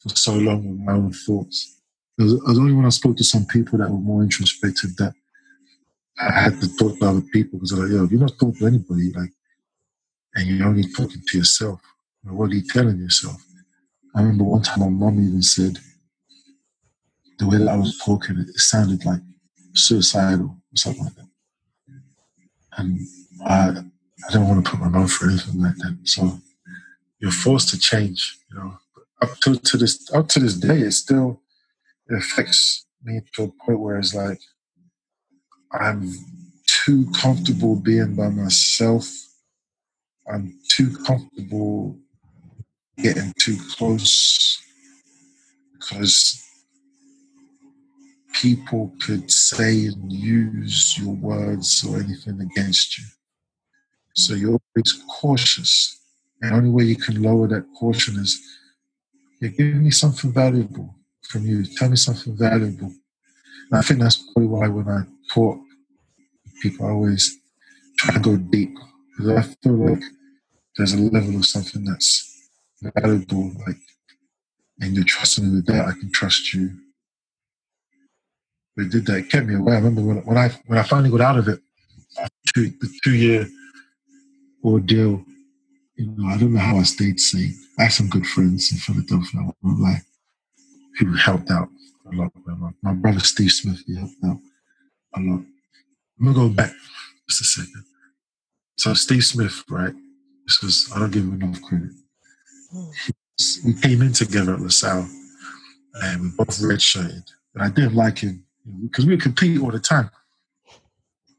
for 0.01 0.09
so 0.11 0.35
long 0.35 0.69
with 0.69 0.81
my 0.81 0.95
own 0.95 1.13
thoughts. 1.13 1.81
It 2.19 2.23
was, 2.23 2.33
it 2.33 2.43
was, 2.47 2.59
only 2.59 2.73
when 2.73 2.87
I 2.87 2.91
spoke 2.91 3.17
to 3.19 3.25
some 3.25 3.47
people 3.47 3.79
that 3.79 3.91
were 3.91 3.99
more 3.99 4.23
introspective 4.23 4.97
that 4.97 5.13
I 6.19 6.41
had 6.41 6.61
to 6.61 6.77
talk 6.77 6.99
to 6.99 7.07
other 7.07 7.21
people 7.21 7.59
because 7.59 7.71
they're 7.71 7.85
like, 7.85 7.93
yo, 7.93 8.05
if 8.05 8.11
you're 8.11 8.21
not 8.21 8.39
talking 8.41 8.55
to 8.55 8.67
anybody, 8.67 9.13
like, 9.13 9.31
and 10.35 10.47
you're 10.47 10.67
only 10.67 10.89
talking 10.93 11.23
to 11.27 11.39
yourself. 11.39 11.81
what 12.25 12.51
are 12.51 12.55
you 12.55 12.67
telling 12.69 12.99
yourself? 12.99 13.43
I 14.15 14.21
remember 14.23 14.45
one 14.45 14.63
time 14.63 14.81
my 14.81 14.89
mom 14.89 15.21
even 15.21 15.43
said, 15.43 15.79
the 17.39 17.47
way 17.47 17.59
that 17.59 17.69
I 17.69 17.77
was 17.77 17.99
talking, 18.05 18.39
it 18.39 18.49
sounded 18.57 19.05
like 19.05 19.21
suicidal 19.75 20.47
or 20.47 20.77
something 20.77 21.05
like 21.05 21.15
that. 21.15 21.29
And 22.79 22.99
I, 23.45 23.83
I 24.27 24.33
don't 24.33 24.49
want 24.49 24.65
to 24.65 24.71
put 24.71 24.81
my 24.81 24.89
mouth 24.89 25.13
for 25.13 25.29
anything 25.29 25.63
like 25.63 25.77
that. 25.77 25.99
So 26.05 26.41
you're 27.21 27.31
forced 27.31 27.71
to 27.71 27.79
change, 27.79 28.39
you 28.51 28.59
know. 28.59 28.79
Up 29.23 29.37
to, 29.41 29.57
to 29.57 29.77
this 29.77 30.11
up 30.15 30.29
to 30.29 30.41
this 30.41 30.55
day, 30.55 30.81
it 30.81 30.93
still 30.93 31.43
it 32.09 32.17
affects 32.19 32.87
me 33.03 33.21
to 33.35 33.45
a 33.45 33.65
point 33.65 33.81
where 33.81 33.99
it's 33.99 34.15
like 34.15 34.41
I'm 35.73 36.11
too 36.67 37.11
comfortable 37.13 37.77
being 37.77 38.15
by 38.17 38.29
myself. 38.29 39.09
I'm 40.33 40.59
too 40.71 40.97
comfortable 41.05 41.99
getting 42.99 43.33
too 43.39 43.57
close 43.77 44.59
because 45.73 46.43
people 48.35 48.93
could 49.01 49.31
say 49.31 49.87
and 49.87 50.13
use 50.13 50.99
your 50.99 51.15
words 51.15 51.85
or 51.85 51.99
anything 51.99 52.41
against 52.41 52.99
you. 52.99 53.05
So 54.19 54.35
you're 54.35 54.59
always 54.75 55.03
cautious. 55.21 56.01
And 56.41 56.53
the 56.53 56.57
only 56.57 56.71
way 56.71 56.85
you 56.85 56.97
can 56.97 57.23
lower 57.23 57.49
that 57.49 57.67
caution 57.79 58.17
is 58.17 58.41
yeah, 59.41 59.49
give 59.49 59.77
me 59.77 59.91
something 59.91 60.33
valuable 60.33 60.95
from 61.23 61.47
you. 61.47 61.65
Tell 61.65 61.91
me 61.91 61.97
something 61.97 62.37
valuable. 62.37 62.93
And 63.71 63.79
I 63.79 63.83
think 63.83 64.01
that's 64.01 64.17
probably 64.17 64.49
why 64.49 64.69
when 64.69 64.89
I 64.89 65.03
talk, 65.33 65.59
people 66.63 66.87
always 66.87 67.37
try 67.99 68.15
to 68.15 68.21
go 68.21 68.37
deep. 68.37 68.75
Because 69.17 69.31
I 69.31 69.43
feel 69.63 69.75
like 69.75 70.03
there's 70.77 70.95
a 70.95 70.99
level 70.99 71.37
of 71.37 71.47
something 71.47 71.85
that's 71.85 72.49
valuable, 72.83 73.53
like, 73.67 73.77
and 74.81 74.95
you're 74.95 75.05
trusting 75.05 75.45
me 75.45 75.57
with 75.57 75.67
that, 75.67 75.87
I 75.87 75.93
can 75.93 76.11
trust 76.13 76.55
you 76.55 76.71
they 78.79 78.85
did 78.85 79.07
that. 79.07 79.17
It 79.19 79.31
kept 79.31 79.47
me 79.47 79.57
away. 79.57 79.73
I 79.73 79.79
remember 79.79 80.03
when, 80.03 80.19
when 80.25 80.39
I 80.39 80.51
when 80.67 80.79
I 80.79 80.85
finally 80.85 81.11
got 81.11 81.21
out 81.21 81.39
of 81.39 81.49
it, 81.49 81.61
two, 82.55 82.71
the 82.81 82.89
two 83.03 83.15
year 83.15 83.49
ordeal. 84.65 85.25
You 85.97 86.15
know, 86.17 86.29
I 86.29 86.39
don't 86.39 86.53
know 86.53 86.61
how 86.61 86.77
I 86.77 86.83
stayed 86.83 87.19
sane. 87.21 87.55
I 87.79 87.85
had 87.85 87.93
some 87.93 88.09
good 88.09 88.27
friends 88.27 88.71
in 88.73 88.79
Philadelphia. 88.79 89.41
I 89.41 89.51
won't 89.63 89.81
lie, 89.81 90.01
who 90.99 91.13
helped 91.15 91.51
out 91.51 91.69
a 92.13 92.17
lot. 92.17 92.33
My, 92.83 92.93
brother 92.93 93.21
Steve 93.21 93.53
Smith, 93.53 93.83
he 93.87 93.97
helped 93.97 94.15
out 94.25 94.39
a 95.17 95.21
lot. 95.21 95.43
I'm 96.21 96.25
gonna 96.25 96.35
go 96.35 96.49
back 96.49 96.73
just 97.29 97.43
a 97.43 97.45
second. 97.45 97.85
So 98.77 98.95
Steve 98.95 99.25
Smith, 99.25 99.65
right? 99.69 99.95
This 100.47 100.91
I 100.95 101.01
don't 101.01 101.13
give 101.13 101.25
him 101.25 101.43
enough 101.43 101.61
credit. 101.63 101.91
we 103.65 103.75
came 103.75 104.03
in 104.03 104.13
together 104.13 104.55
at 104.55 104.61
LaSalle, 104.61 105.09
and 106.03 106.23
we 106.23 106.29
both 106.31 106.59
redshirted. 106.59 107.25
And 107.55 107.63
I 107.63 107.71
didn't 107.71 107.95
like 107.95 108.19
him 108.19 108.45
because 108.83 109.05
we 109.05 109.15
would 109.15 109.23
compete 109.23 109.61
all 109.61 109.71
the 109.71 109.79
time. 109.79 110.11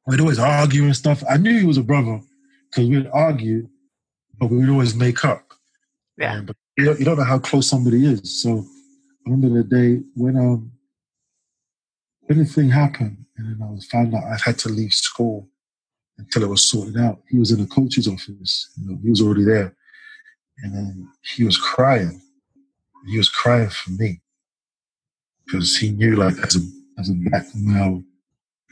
We'd 0.06 0.20
always 0.20 0.40
argue 0.40 0.84
and 0.84 0.96
stuff. 0.96 1.24
I 1.30 1.38
knew 1.38 1.58
he 1.60 1.66
was 1.66 1.78
a 1.78 1.84
brother 1.84 2.22
because 2.70 2.90
we'd 2.90 3.10
argue, 3.14 3.68
but 4.38 4.50
we 4.50 4.58
would 4.58 4.70
always 4.70 4.96
make 4.96 5.26
up. 5.26 5.54
Yeah. 6.18 6.42
but 6.42 6.56
you 6.78 6.86
don't, 6.86 7.00
you 7.00 7.06
don't 7.06 7.18
know 7.18 7.24
how 7.24 7.40
close 7.40 7.68
somebody 7.68 8.06
is. 8.06 8.42
So 8.42 8.66
I 9.26 9.30
remember 9.30 9.62
the 9.62 9.64
day 9.64 10.04
when 10.16 10.38
um 10.38 10.72
anything 12.30 12.70
happened, 12.70 13.26
and 13.38 13.48
then 13.48 13.68
I 13.68 13.72
was 13.72 13.86
found 13.86 14.14
out 14.14 14.24
I 14.24 14.38
had 14.44 14.58
to 14.60 14.70
leave 14.70 14.94
school 14.94 15.50
until 16.18 16.44
it 16.44 16.50
was 16.50 16.70
sorted 16.70 16.98
out. 16.98 17.22
He 17.30 17.40
was 17.40 17.52
in 17.52 17.60
the 17.60 17.68
coach's 17.68 18.08
office. 18.08 18.72
You 18.78 18.92
know, 18.92 19.00
he 19.02 19.10
was 19.10 19.22
already 19.22 19.46
there, 19.46 19.76
and 20.60 20.74
then 20.74 21.10
he 21.36 21.44
was 21.44 21.58
crying. 21.58 22.22
He 23.08 23.18
was 23.18 23.30
crying 23.30 23.70
for 23.70 23.92
me 23.92 24.22
because 25.46 25.78
he 25.78 25.92
knew, 25.92 26.16
like, 26.16 26.38
as 26.40 26.56
a 26.56 26.60
as 27.00 27.10
a 27.10 27.14
black 27.14 27.46
male 27.56 28.04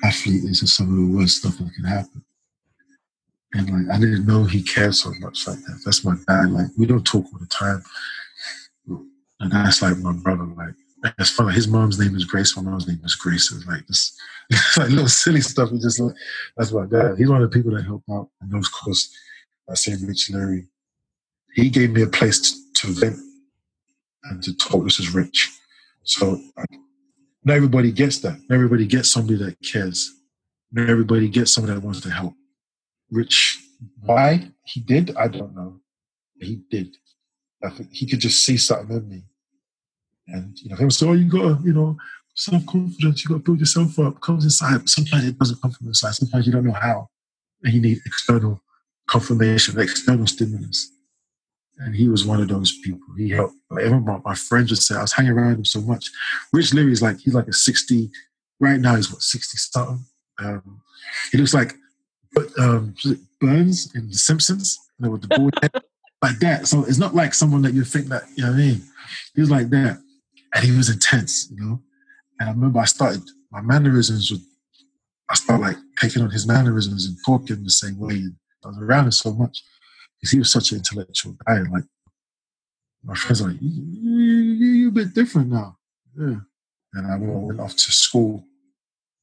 athlete, 0.04 0.44
this 0.44 0.62
is 0.62 0.74
some 0.74 0.90
of 0.90 0.96
the 0.96 1.18
worst 1.18 1.38
stuff 1.38 1.58
that 1.58 1.74
can 1.74 1.86
happen. 1.86 2.24
And 3.54 3.70
like, 3.70 3.96
I 3.96 4.00
didn't 4.00 4.26
know 4.26 4.44
he 4.44 4.62
cared 4.62 4.96
so 4.96 5.12
much 5.20 5.48
like 5.48 5.60
that. 5.60 5.82
That's 5.86 6.04
my 6.04 6.16
dad. 6.28 6.52
Like, 6.52 6.68
we 6.78 6.86
don't 6.86 7.06
talk 7.06 7.26
all 7.26 7.40
the 7.40 7.46
time. 7.48 7.84
And 9.40 9.52
that's 9.52 9.82
like 9.82 9.98
my 9.98 10.14
brother. 10.14 10.44
Like, 10.44 10.74
it's 11.18 11.30
funny. 11.30 11.54
His 11.54 11.68
mom's 11.68 12.00
name 12.00 12.16
is 12.16 12.26
Grace. 12.26 12.56
My 12.58 12.64
mom's 12.64 12.88
name 12.88 13.00
is 13.04 13.16
Grace. 13.16 13.52
It's 13.52 13.66
like 13.66 13.86
this, 13.88 14.18
it's 14.50 14.78
like 14.78 14.90
little 14.90 15.08
silly 15.08 15.42
stuff. 15.42 15.70
He 15.70 15.80
just, 15.80 16.00
like 16.00 16.16
that's 16.58 16.72
my 16.72 16.86
dad. 16.86 17.16
He's 17.18 17.30
one 17.30 17.42
of 17.42 17.50
the 17.50 17.56
people 17.56 17.76
that 17.76 17.86
help 17.86 18.04
out. 18.12 18.30
And 18.42 18.54
of 18.54 18.66
course, 18.72 19.16
I 19.70 19.76
say 19.76 19.96
Rich 20.04 20.32
Larry. 20.32 20.68
He 21.54 21.70
gave 21.70 21.92
me 21.92 22.04
a 22.04 22.08
place 22.08 22.40
to, 22.40 22.88
to 22.88 23.00
vent 23.00 23.18
and 24.26 24.44
to 24.44 24.56
talk. 24.58 24.84
This 24.84 25.00
is 25.00 25.14
Rich. 25.14 25.52
So 26.04 26.42
not 27.44 27.56
everybody 27.56 27.92
gets 27.92 28.20
that. 28.20 28.40
Not 28.50 28.56
everybody 28.56 28.86
gets 28.86 29.12
somebody 29.12 29.38
that 29.44 29.58
cares. 29.62 30.14
Not 30.72 30.90
everybody 30.90 31.30
gets 31.30 31.54
somebody 31.54 31.76
that 31.76 31.86
wants 31.86 32.02
to 32.02 32.10
help. 32.10 32.34
Rich, 33.12 33.64
why 34.02 34.52
he 34.64 34.82
did, 34.82 35.16
I 35.16 35.28
don't 35.28 35.56
know. 35.56 35.80
He 36.40 36.62
did. 36.70 36.96
I 37.64 37.70
think 37.70 37.90
he 37.92 38.06
could 38.06 38.20
just 38.20 38.46
see 38.46 38.58
something 38.58 38.98
in 38.98 39.10
me. 39.10 39.24
And 40.28 40.58
you 40.60 40.70
know, 40.70 40.76
him 40.76 40.92
say, 40.92 41.08
"Oh, 41.08 41.14
you 41.14 41.30
got 41.30 41.60
to, 41.60 41.64
you 41.66 41.74
know, 41.74 41.98
self 42.36 42.66
confidence. 42.66 43.24
You 43.24 43.30
got 43.30 43.36
to 43.36 43.44
build 43.44 43.60
yourself 43.60 43.98
up. 44.00 44.16
It 44.16 44.22
comes 44.22 44.44
inside. 44.44 44.88
Sometimes 44.90 45.26
it 45.26 45.40
doesn't 45.40 45.62
come 45.62 45.72
from 45.72 45.88
inside. 45.88 46.14
Sometimes 46.14 46.46
you 46.46 46.52
don't 46.52 46.66
know 46.66 46.74
how, 46.74 47.10
and 47.64 47.74
you 47.74 47.82
need 47.82 48.00
external 48.06 48.62
confirmation, 49.08 49.80
external 49.80 50.28
stimulus. 50.28 50.92
And 51.80 51.96
he 51.96 52.10
was 52.10 52.26
one 52.26 52.42
of 52.42 52.48
those 52.48 52.78
people. 52.84 53.08
He 53.18 53.30
helped. 53.30 53.56
Like, 53.70 53.86
even 53.86 54.04
my, 54.04 54.36
friends 54.36 54.72
would 54.72 54.80
say, 54.80 54.96
I 54.96 55.02
was 55.02 55.14
hanging 55.14 55.32
around 55.32 55.56
him 55.58 55.66
so 55.66 55.80
much. 55.82 56.10
Rich 56.52 56.74
Leary 56.74 56.92
is 56.92 57.02
like, 57.02 57.20
he's 57.20 57.36
like 57.36 57.48
a 57.48 57.54
60, 57.54 58.10
right 58.60 58.80
now 58.80 58.96
he's 58.96 59.12
what, 59.12 59.22
60 59.22 59.58
something? 59.58 60.06
Um, 60.40 60.82
he 61.32 61.38
looks 61.38 61.54
like 61.54 61.76
um, 62.60 62.96
Burns 63.40 63.94
in 63.96 64.08
The 64.10 64.16
Simpsons, 64.16 64.78
you 64.98 65.06
know, 65.06 65.12
with 65.12 65.22
the 65.22 65.28
bald 65.28 65.54
head, 65.62 65.72
like 66.22 66.40
that. 66.40 66.68
So 66.68 66.84
it's 66.86 66.98
not 66.98 67.16
like 67.16 67.34
someone 67.34 67.62
that 67.64 67.74
you 67.74 67.84
think 67.84 68.08
that, 68.08 68.24
you 68.36 68.44
know 68.44 68.52
what 68.52 68.58
I 68.58 68.62
mean? 68.62 68.82
He 69.36 69.42
was 69.42 69.52
like 69.52 69.70
that. 69.70 70.00
And 70.56 70.64
he 70.64 70.76
was 70.76 70.90
intense, 70.90 71.50
you 71.52 71.64
know? 71.64 71.82
And 72.40 72.50
I 72.50 72.52
remember 72.52 72.80
I 72.80 72.86
started, 72.86 73.24
my 73.52 73.62
mannerisms 73.62 74.32
would, 74.32 74.42
I 75.30 75.36
started 75.36 75.62
like 75.62 75.78
taking 76.00 76.24
on 76.24 76.32
his 76.32 76.48
mannerisms 76.48 77.06
and 77.06 77.18
talking 77.26 77.64
the 77.64 77.70
same 77.70 78.00
way. 78.00 78.16
And 78.16 78.36
I 78.64 78.68
was 78.70 78.78
around 78.80 79.06
him 79.06 79.12
so 79.12 79.34
much 79.34 79.64
because 80.20 80.32
he 80.32 80.40
was 80.40 80.52
such 80.52 80.72
an 80.72 80.78
intellectual 80.78 81.36
guy. 81.46 81.60
Like, 81.72 81.84
my 83.04 83.16
friends 83.16 83.42
are 83.42 83.50
like, 83.50 83.62
you, 83.62 83.84
you, 83.84 84.70
you, 84.74 84.88
a 84.90 84.92
bit 84.92 85.14
different 85.14 85.50
now. 85.50 85.78
Yeah. 86.18 86.38
And 86.94 87.08
I 87.08 87.18
went 87.18 87.60
off 87.60 87.74
to 87.74 87.92
school, 87.92 88.44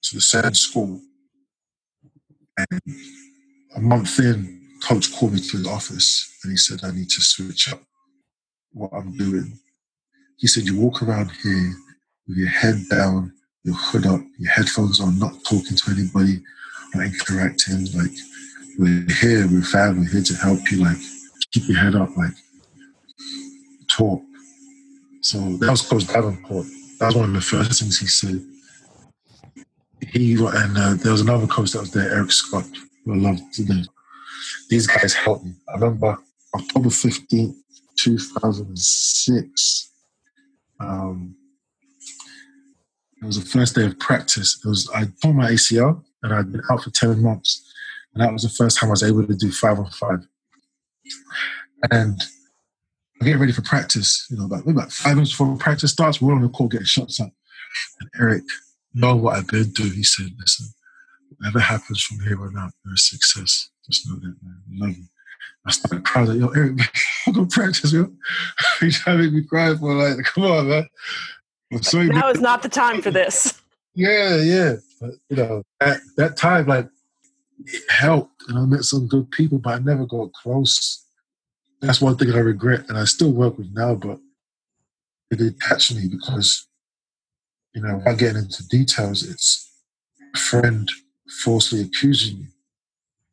to 0.04 0.14
the 0.16 0.20
same 0.20 0.54
school. 0.54 1.00
And 2.56 2.80
a 3.76 3.80
month 3.80 4.18
in, 4.18 4.60
coach 4.82 5.14
called 5.14 5.32
me 5.32 5.40
to 5.40 5.56
his 5.58 5.66
office 5.66 6.38
and 6.42 6.52
he 6.52 6.56
said, 6.56 6.80
I 6.84 6.92
need 6.92 7.08
to 7.10 7.20
switch 7.20 7.72
up 7.72 7.80
what 8.72 8.90
I'm 8.92 9.16
doing. 9.16 9.58
He 10.36 10.46
said, 10.46 10.64
You 10.64 10.78
walk 10.78 11.02
around 11.02 11.30
here 11.42 11.72
with 12.28 12.36
your 12.36 12.48
head 12.48 12.82
down, 12.90 13.32
your 13.64 13.76
hood 13.76 14.06
up, 14.06 14.20
your 14.38 14.52
headphones 14.52 15.00
on, 15.00 15.18
not 15.18 15.32
talking 15.44 15.76
to 15.76 15.90
anybody, 15.90 16.42
not 16.94 17.06
interacting. 17.06 17.86
Like, 17.94 18.12
we're 18.78 19.06
here, 19.20 19.46
we're 19.48 19.62
family, 19.62 20.00
we're 20.00 20.12
here 20.12 20.22
to 20.22 20.34
help 20.34 20.70
you. 20.70 20.84
Like, 20.84 20.98
keep 21.52 21.68
your 21.68 21.78
head 21.78 21.94
up, 21.94 22.16
like, 22.16 22.34
talk. 23.88 24.22
So 25.20 25.38
that 25.58 25.70
was 25.70 25.82
Coach 25.82 26.06
Davenport. 26.06 26.66
That 26.98 27.06
was 27.06 27.16
one 27.16 27.28
of 27.30 27.34
the 27.34 27.40
first 27.40 27.80
things 27.80 27.98
he 27.98 28.06
said. 28.06 28.42
He 30.14 30.34
and 30.34 30.78
uh, 30.78 30.94
there 30.94 31.10
was 31.10 31.22
another 31.22 31.48
coach 31.48 31.72
that 31.72 31.80
was 31.80 31.90
there, 31.90 32.08
Eric 32.08 32.30
Scott, 32.30 32.64
who 33.04 33.14
I 33.14 33.16
loved 33.16 33.52
today. 33.52 33.82
These 34.70 34.86
guys 34.86 35.12
helped 35.12 35.44
me. 35.44 35.54
I 35.68 35.74
remember 35.74 36.16
October 36.54 36.88
15th, 36.88 37.56
2006. 37.98 39.90
Um, 40.78 41.34
it 43.20 43.26
was 43.26 43.42
the 43.42 43.50
first 43.50 43.74
day 43.74 43.86
of 43.86 43.98
practice. 43.98 44.60
It 44.64 44.68
was 44.68 44.88
I 44.94 45.06
tore 45.20 45.34
my 45.34 45.50
ACL 45.50 46.04
and 46.22 46.32
I'd 46.32 46.52
been 46.52 46.62
out 46.70 46.84
for 46.84 46.90
10 46.90 47.20
months. 47.20 47.68
And 48.14 48.22
that 48.22 48.32
was 48.32 48.44
the 48.44 48.50
first 48.50 48.78
time 48.78 48.90
I 48.90 48.92
was 48.92 49.02
able 49.02 49.26
to 49.26 49.34
do 49.34 49.50
five 49.50 49.80
on 49.80 49.90
five. 49.90 50.24
And 51.90 52.22
I'm 53.20 53.26
getting 53.26 53.40
ready 53.40 53.52
for 53.52 53.62
practice, 53.62 54.28
you 54.30 54.36
know, 54.36 54.44
about, 54.44 54.64
about 54.64 54.92
five 54.92 55.16
minutes 55.16 55.32
before 55.32 55.56
practice 55.56 55.90
starts, 55.90 56.22
we're 56.22 56.34
on 56.34 56.42
the 56.42 56.48
court 56.50 56.70
getting 56.70 56.86
shots 56.86 57.18
up. 57.18 57.32
And 57.98 58.10
Eric, 58.20 58.44
know 58.94 59.16
what 59.16 59.36
I've 59.36 59.48
been 59.48 59.72
through, 59.72 59.90
he 59.90 60.04
said, 60.04 60.26
listen, 60.38 60.66
whatever 61.38 61.60
happens 61.60 62.02
from 62.02 62.20
here 62.20 62.40
on 62.40 62.56
out, 62.56 62.72
you're 62.84 62.94
a 62.94 62.98
success. 62.98 63.70
Just 63.88 64.08
know 64.08 64.16
that, 64.16 64.36
man. 64.42 64.62
I 64.72 64.86
love 64.86 64.96
you. 64.96 65.04
I 65.66 65.70
started 65.70 66.04
crying, 66.04 66.28
like, 66.28 66.38
yo, 66.38 66.48
Eric, 66.48 66.78
I'm 67.26 67.32
going 67.32 67.48
to 67.48 67.54
practice, 67.54 67.92
yo. 67.92 68.12
Trying 68.90 69.18
to 69.18 69.22
make 69.24 69.32
me 69.32 69.42
cry 69.42 69.74
for 69.74 69.94
like, 69.94 70.24
come 70.24 70.44
on, 70.44 70.68
man. 70.68 70.88
Sorry, 71.82 72.06
now 72.06 72.28
is 72.28 72.40
not 72.40 72.62
the 72.62 72.68
time 72.68 73.02
for 73.02 73.10
this. 73.10 73.60
Yeah, 73.96 74.42
yeah. 74.42 74.74
But, 75.00 75.10
you 75.28 75.36
know, 75.36 75.62
at 75.80 76.00
that 76.16 76.36
time, 76.36 76.66
like, 76.66 76.88
it 77.64 77.82
helped. 77.88 78.42
And 78.48 78.58
I 78.58 78.64
met 78.64 78.82
some 78.82 79.06
good 79.06 79.30
people, 79.30 79.58
but 79.58 79.74
I 79.74 79.78
never 79.78 80.04
got 80.04 80.32
close. 80.32 81.06
That's 81.80 82.00
one 82.00 82.16
thing 82.16 82.32
I 82.32 82.38
regret. 82.38 82.88
And 82.88 82.98
I 82.98 83.04
still 83.04 83.30
work 83.30 83.56
with 83.56 83.68
now, 83.72 83.94
but 83.94 84.18
it 85.30 85.36
did 85.36 85.60
catch 85.60 85.92
me 85.92 86.08
because, 86.08 86.66
you 87.74 87.82
know, 87.82 87.96
without 87.96 88.18
getting 88.18 88.42
into 88.42 88.66
details, 88.68 89.22
it's 89.28 89.70
a 90.34 90.38
friend 90.38 90.88
falsely 91.42 91.80
accusing 91.80 92.38
you 92.38 92.46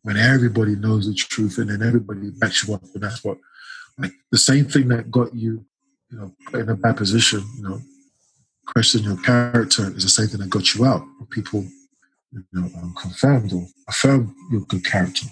when 0.04 0.18
everybody 0.18 0.76
knows 0.76 1.08
the 1.08 1.14
truth 1.14 1.58
and 1.60 1.70
then 1.70 1.88
everybody 1.88 2.32
backs 2.32 2.68
you 2.68 2.74
up. 2.74 2.84
And 2.94 3.04
that's 3.04 3.24
what, 3.24 3.38
like, 3.98 4.14
the 4.32 4.38
same 4.38 4.66
thing 4.66 4.88
that 4.88 5.12
got 5.12 5.36
you, 5.36 5.64
you 6.10 6.18
know, 6.18 6.60
in 6.60 6.70
a 6.70 6.76
bad 6.76 6.98
position, 6.98 7.44
you 7.58 7.64
know, 7.64 7.82
question 8.66 9.04
your 9.04 9.18
character 9.18 9.96
is 9.96 10.04
the 10.04 10.10
same 10.10 10.28
thing 10.28 10.40
that 10.40 10.50
got 10.50 10.74
you 10.74 10.86
out. 10.86 11.06
People, 11.30 11.66
you 12.32 12.44
know, 12.54 12.70
um, 12.80 12.96
confirmed 13.00 13.54
or 13.54 13.68
affirmed 13.88 14.34
your 14.52 14.62
good 14.62 14.84
character. 14.84 15.28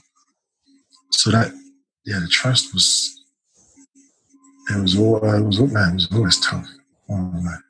So 1.12 1.32
that, 1.32 1.52
yeah, 2.06 2.20
the 2.20 2.28
trust 2.28 2.74
was, 2.74 3.24
it 4.70 4.80
was 4.80 4.98
all, 4.98 5.18
it 5.18 5.42
was, 5.42 5.60
man, 5.60 5.92
it 5.92 5.94
was 5.96 6.08
always 6.14 6.40
tough. 6.40 6.68
Oh, 7.10 7.16
man. 7.18 7.64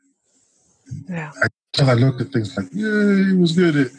Yeah. 1.10 1.32
I, 1.43 1.91
I 1.91 1.93
look 1.93 2.21
at 2.21 2.28
things 2.28 2.56
like, 2.58 2.67
yeah, 2.71 3.32
it 3.32 3.38
was 3.39 3.54
good. 3.54 3.75
It, 3.75 3.91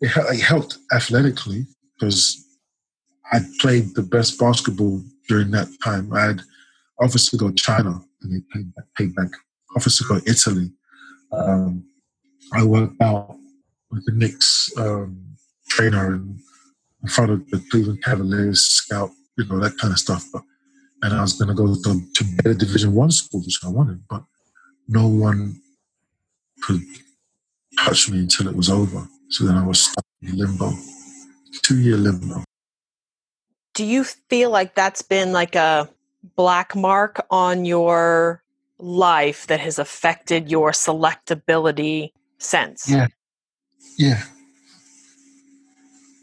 it, 0.00 0.10
it 0.16 0.40
helped 0.40 0.78
athletically 0.92 1.66
because 1.98 2.44
I 3.32 3.40
played 3.60 3.94
the 3.94 4.02
best 4.02 4.38
basketball 4.38 5.02
during 5.28 5.50
that 5.52 5.68
time. 5.84 6.12
I 6.12 6.22
had 6.22 6.42
to 7.00 7.36
go 7.36 7.50
China 7.52 8.02
and 8.22 8.32
they 8.32 8.42
paid 8.52 8.74
back, 8.74 8.84
paid 8.96 9.14
back. 9.14 9.28
To 9.78 10.04
go 10.08 10.20
Italy 10.26 10.72
um, 11.32 11.84
I 12.52 12.64
worked 12.64 13.00
out 13.00 13.36
with 13.90 14.04
the 14.06 14.12
Knicks 14.12 14.72
um, 14.76 15.36
trainer 15.68 16.14
in, 16.14 16.38
in 17.02 17.08
front 17.08 17.30
of 17.30 17.48
the 17.50 17.64
Cleveland 17.70 18.02
Cavaliers 18.02 18.60
scout, 18.60 19.10
you 19.36 19.44
know, 19.46 19.58
that 19.60 19.78
kind 19.78 19.92
of 19.92 19.98
stuff. 19.98 20.24
But, 20.32 20.42
and 21.02 21.14
I 21.14 21.20
was 21.22 21.34
going 21.34 21.48
to 21.48 21.54
go 21.54 21.74
to, 21.74 22.00
to 22.14 22.24
better 22.36 22.54
Division 22.54 22.94
One 22.94 23.10
school, 23.10 23.40
which 23.40 23.60
I 23.64 23.68
wanted, 23.68 24.02
but 24.08 24.24
no 24.88 25.06
one 25.06 25.60
could 26.62 26.82
touch 27.78 28.10
me 28.10 28.18
until 28.18 28.48
it 28.48 28.56
was 28.56 28.70
over. 28.70 29.06
So 29.30 29.44
then 29.44 29.56
I 29.56 29.66
was 29.66 29.82
stuck 29.82 30.04
in 30.22 30.36
limbo, 30.36 30.72
two 31.62 31.80
year 31.80 31.96
limbo. 31.96 32.44
Do 33.74 33.84
you 33.84 34.04
feel 34.04 34.50
like 34.50 34.74
that's 34.74 35.02
been 35.02 35.32
like 35.32 35.54
a 35.54 35.88
black 36.36 36.74
mark 36.74 37.24
on 37.30 37.64
your 37.64 38.42
life 38.78 39.46
that 39.46 39.60
has 39.60 39.78
affected 39.78 40.50
your 40.50 40.72
selectability 40.72 42.12
sense? 42.38 42.90
Yeah. 42.90 43.06
Yeah. 43.96 44.22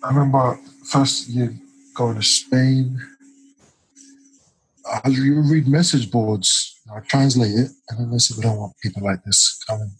I 0.03 0.09
remember 0.09 0.59
first 0.85 1.29
year 1.29 1.53
going 1.95 2.15
to 2.15 2.23
Spain. 2.23 2.99
I 4.85 5.09
you 5.09 5.41
read 5.41 5.67
message 5.67 6.11
boards, 6.11 6.79
I 6.93 6.99
translate 7.01 7.51
it, 7.51 7.71
and 7.89 7.99
then 7.99 8.11
they 8.11 8.19
said, 8.19 8.37
We 8.37 8.43
don't 8.43 8.57
want 8.57 8.73
people 8.81 9.03
like 9.03 9.23
this 9.23 9.61
coming 9.67 9.91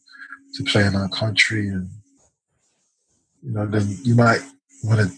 to 0.57 0.63
play 0.63 0.85
in 0.85 0.95
our 0.95 1.09
country. 1.09 1.67
And, 1.69 1.89
you 3.43 3.51
know, 3.51 3.65
then 3.65 3.87
you 4.03 4.15
might 4.15 4.41
want 4.83 4.99
to 5.01 5.15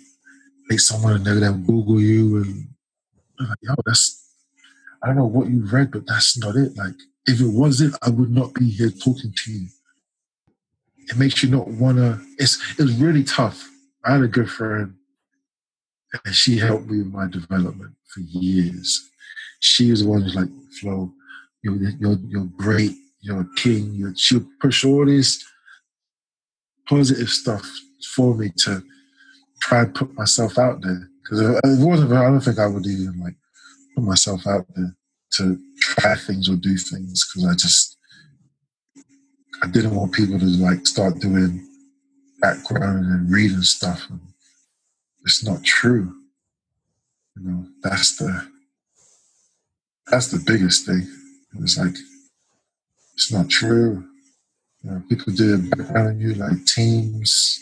make 0.70 0.80
someone 0.80 1.16
and 1.16 1.26
they'll 1.26 1.54
Google 1.54 2.00
you. 2.00 2.38
And 2.44 2.68
like, 3.40 3.58
yo, 3.62 3.74
that's, 3.86 4.32
I 5.02 5.08
don't 5.08 5.16
know 5.16 5.26
what 5.26 5.50
you 5.50 5.66
read, 5.66 5.92
but 5.92 6.06
that's 6.06 6.38
not 6.38 6.56
it. 6.56 6.76
Like, 6.78 6.96
if 7.26 7.40
it 7.42 7.48
wasn't, 7.48 7.96
I 8.02 8.10
would 8.10 8.32
not 8.32 8.54
be 8.54 8.70
here 8.70 8.90
talking 8.90 9.34
to 9.36 9.52
you. 9.52 9.68
It 11.10 11.18
makes 11.18 11.42
you 11.42 11.50
not 11.50 11.68
wanna. 11.68 12.22
It's 12.38 12.60
it's 12.78 12.92
really 12.94 13.24
tough. 13.24 13.68
I 14.06 14.14
had 14.14 14.22
a 14.22 14.28
good 14.28 14.50
friend, 14.50 14.96
and 16.26 16.36
she 16.36 16.58
helped 16.58 16.88
me 16.88 17.00
with 17.00 17.12
my 17.12 17.28
development 17.28 17.96
for 18.14 18.20
years. 18.22 19.10
She 19.60 19.90
was 19.90 20.04
the 20.04 20.10
one 20.10 20.22
who's 20.22 20.36
like, 20.36 20.50
"Flo, 20.80 21.12
you're 21.64 21.76
you're 22.00 22.18
you're 22.28 22.50
great. 22.58 22.96
You're 23.22 23.42
a 23.42 23.56
king." 23.56 23.94
You're, 23.94 24.14
she'll 24.16 24.46
push 24.62 24.86
all 24.86 25.06
this 25.06 25.44
positive 26.88 27.30
stuff 27.30 27.66
for 28.16 28.36
me 28.36 28.52
to 28.58 28.84
try 29.62 29.82
and 29.82 29.96
put 29.96 30.14
myself 30.16 30.58
out 30.58 30.82
there. 30.82 31.10
Because 31.24 31.42
if 31.42 31.58
it 31.64 31.86
wasn't, 31.86 32.14
I 32.14 32.24
don't 32.24 32.42
think 32.42 32.60
I 32.60 32.68
would 32.68 32.86
even 32.88 33.20
like 33.20 33.36
put 33.96 34.04
myself 34.04 34.48
out 34.48 34.66
there 34.76 34.96
to 35.34 35.60
try 35.80 36.16
things 36.16 36.50
or 36.50 36.56
do 36.56 36.78
things 36.78 37.28
because 37.28 37.48
I 37.50 37.54
just 37.54 37.98
I 39.62 39.68
didn't 39.68 39.96
want 39.96 40.14
people 40.14 40.40
to 40.40 40.46
like 40.46 40.88
start 40.88 41.20
doing 41.20 41.68
background 42.42 43.06
and 43.06 43.32
reading 43.32 43.62
stuff. 43.62 44.08
And 44.10 44.22
it's 45.26 45.44
not 45.44 45.64
true. 45.64 46.14
You 47.38 47.44
know, 47.44 47.66
that's 47.84 48.18
the 48.18 48.48
that's 50.08 50.28
the 50.28 50.44
biggest 50.46 50.86
thing. 50.86 51.08
It's 51.62 51.78
like 51.78 51.96
it's 53.20 53.34
not 53.34 53.50
true. 53.50 54.02
You 54.82 54.92
know, 54.92 55.04
people 55.10 55.34
do 55.34 55.56
it 55.56 55.78
background 55.78 56.22
you 56.22 56.36
like 56.36 56.66
teams. 56.66 57.60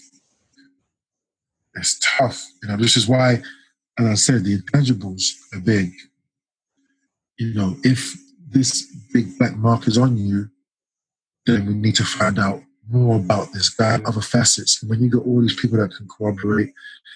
It's 1.74 2.00
tough. 2.00 2.46
You 2.62 2.70
know, 2.70 2.78
this 2.78 2.96
is 2.96 3.08
why, 3.08 3.42
as 3.98 4.06
I 4.06 4.14
said, 4.14 4.44
the 4.44 4.60
intangibles 4.60 5.32
are 5.56 5.60
big. 5.60 5.90
You 7.40 7.56
know, 7.56 7.76
if 7.82 8.16
this 8.48 8.86
big 9.12 9.36
black 9.40 9.56
mark 9.56 9.88
is 9.88 9.98
on 9.98 10.16
you, 10.16 10.48
then 11.48 11.66
we 11.66 11.74
need 11.74 11.96
to 11.96 12.06
find 12.06 12.38
out 12.38 12.62
more 12.88 13.16
about 13.18 13.52
this 13.52 13.70
guy, 13.70 14.00
other 14.06 14.22
facets. 14.22 14.84
And 14.84 14.92
when 14.92 15.02
you 15.02 15.10
got 15.10 15.26
all 15.26 15.42
these 15.42 15.60
people 15.60 15.80
that 15.80 15.96
can 15.98 16.08
corroborate 16.08 16.72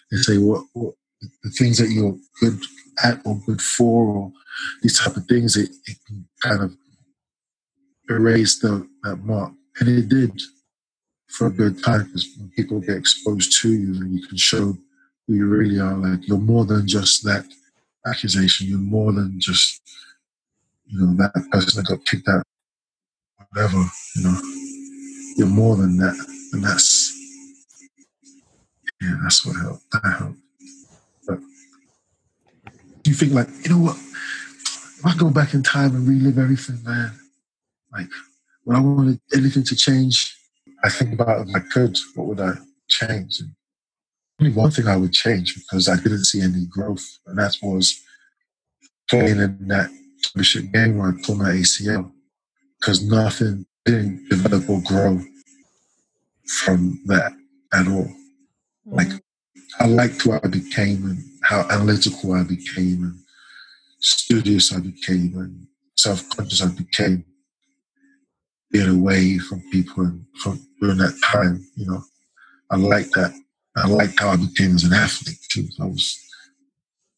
and 0.10 0.20
say 0.20 0.40
what, 0.40 0.66
what 0.74 0.96
the 1.44 1.52
things 1.52 1.78
that 1.78 1.92
you're 1.92 2.18
good 2.40 2.60
at 3.04 3.20
or 3.24 3.40
good 3.46 3.62
for, 3.62 4.04
or 4.04 4.32
these 4.82 4.98
type 4.98 5.16
of 5.16 5.28
things, 5.28 5.56
it, 5.56 5.70
it 5.86 5.98
can 6.08 6.28
kind 6.42 6.64
of 6.64 6.76
erase 8.10 8.60
the, 8.60 8.88
that 9.04 9.18
mark. 9.18 9.54
And 9.80 9.90
it 9.90 10.10
did 10.10 10.40
for 11.28 11.48
a 11.48 11.52
good 11.52 11.82
time 11.84 12.06
because 12.06 12.28
people 12.56 12.80
get 12.82 12.98
exposed 12.98 13.62
to 13.62 13.72
you 13.72 13.94
and 14.02 14.14
you 14.14 14.28
can 14.28 14.38
show 14.38 14.78
who 15.28 15.34
you 15.34 15.48
really 15.48 15.80
are, 15.80 15.94
like 15.94 16.28
you're 16.28 16.38
more 16.38 16.66
than 16.66 16.88
just 16.88 17.24
that 17.24 17.46
accusation, 18.06 18.68
you're 18.68 18.80
more 18.80 19.14
than 19.14 19.40
just, 19.40 19.82
you 20.86 21.00
know, 21.00 21.14
that 21.16 21.34
person 21.52 21.82
that 21.82 21.90
got 21.90 22.06
kicked 22.06 22.28
out, 22.28 22.44
whatever, 23.50 23.78
you 24.16 24.24
know, 24.24 24.42
you're 25.38 25.48
more 25.48 25.76
than 25.78 25.98
that. 25.98 26.16
And 26.54 26.64
that's, 26.64 27.18
yeah, 29.02 29.16
that's 29.24 29.46
what 29.46 29.56
helped. 29.56 29.90
That 29.92 30.16
helped. 30.18 30.40
But 31.28 31.40
you 33.06 33.14
think, 33.14 33.34
like, 33.34 33.48
you 33.64 33.72
know 33.72 33.80
what? 33.80 33.96
If 33.96 35.06
I 35.06 35.16
go 35.16 35.30
back 35.30 35.54
in 35.54 35.64
time 35.64 35.96
and 35.96 36.08
relive 36.08 36.38
everything, 36.38 36.84
man, 36.84 37.14
like, 37.92 38.08
when 38.64 38.78
I 38.78 38.80
wanted 38.80 39.20
anything 39.34 39.64
to 39.64 39.76
change, 39.76 40.36
I 40.84 40.90
think 40.90 41.14
about 41.14 41.48
if 41.48 41.56
I 41.56 41.60
could, 41.60 41.98
what 42.16 42.28
would 42.28 42.40
I 42.40 42.54
change? 42.90 43.40
And 43.40 43.52
only 44.40 44.54
one 44.54 44.72
thing 44.72 44.88
I 44.88 44.98
would 44.98 45.14
change 45.14 45.56
because 45.56 45.88
I 45.88 45.96
didn't 45.98 46.26
see 46.26 46.42
any 46.42 46.66
growth, 46.66 47.06
and 47.28 47.38
that 47.38 47.56
was 47.62 48.02
playing 49.10 49.40
in 49.40 49.68
that 49.68 49.90
championship 50.22 50.72
game 50.72 50.98
where 50.98 51.10
I 51.10 51.22
pulled 51.24 51.40
my 51.40 51.52
ACL 51.52 52.12
because 52.80 53.04
nothing 53.04 53.66
didn't 53.86 54.30
develop 54.30 54.70
or 54.70 54.82
grow 54.82 55.22
from 56.48 57.00
that 57.06 57.34
at 57.74 57.88
all. 57.88 58.06
Mm-hmm. 58.88 58.96
Like 58.96 59.10
I 59.80 59.88
liked 59.88 60.22
who 60.22 60.34
I 60.34 60.40
became 60.40 61.06
and 61.06 61.24
how 61.44 61.68
analytical 61.70 62.34
I 62.34 62.44
became 62.44 63.04
and 63.04 63.20
studious 64.00 64.74
I 64.74 64.80
became 64.80 65.38
and 65.38 65.68
self-conscious 65.98 66.62
I 66.64 66.70
became 66.70 67.26
being 68.72 68.90
away 68.90 69.38
from 69.38 69.62
people 69.72 70.04
and 70.04 70.26
from 70.42 70.60
during 70.80 70.98
that 70.98 71.20
time, 71.24 71.66
you 71.76 71.86
know. 71.86 72.04
I 72.70 72.78
like 72.78 73.10
that. 73.12 73.34
I 73.76 73.88
liked 73.88 74.20
how 74.20 74.30
I 74.30 74.38
became 74.38 74.76
as 74.76 74.84
an 74.84 74.94
athlete 74.94 75.38
too. 75.50 75.68
I 75.80 75.86
was, 75.86 76.20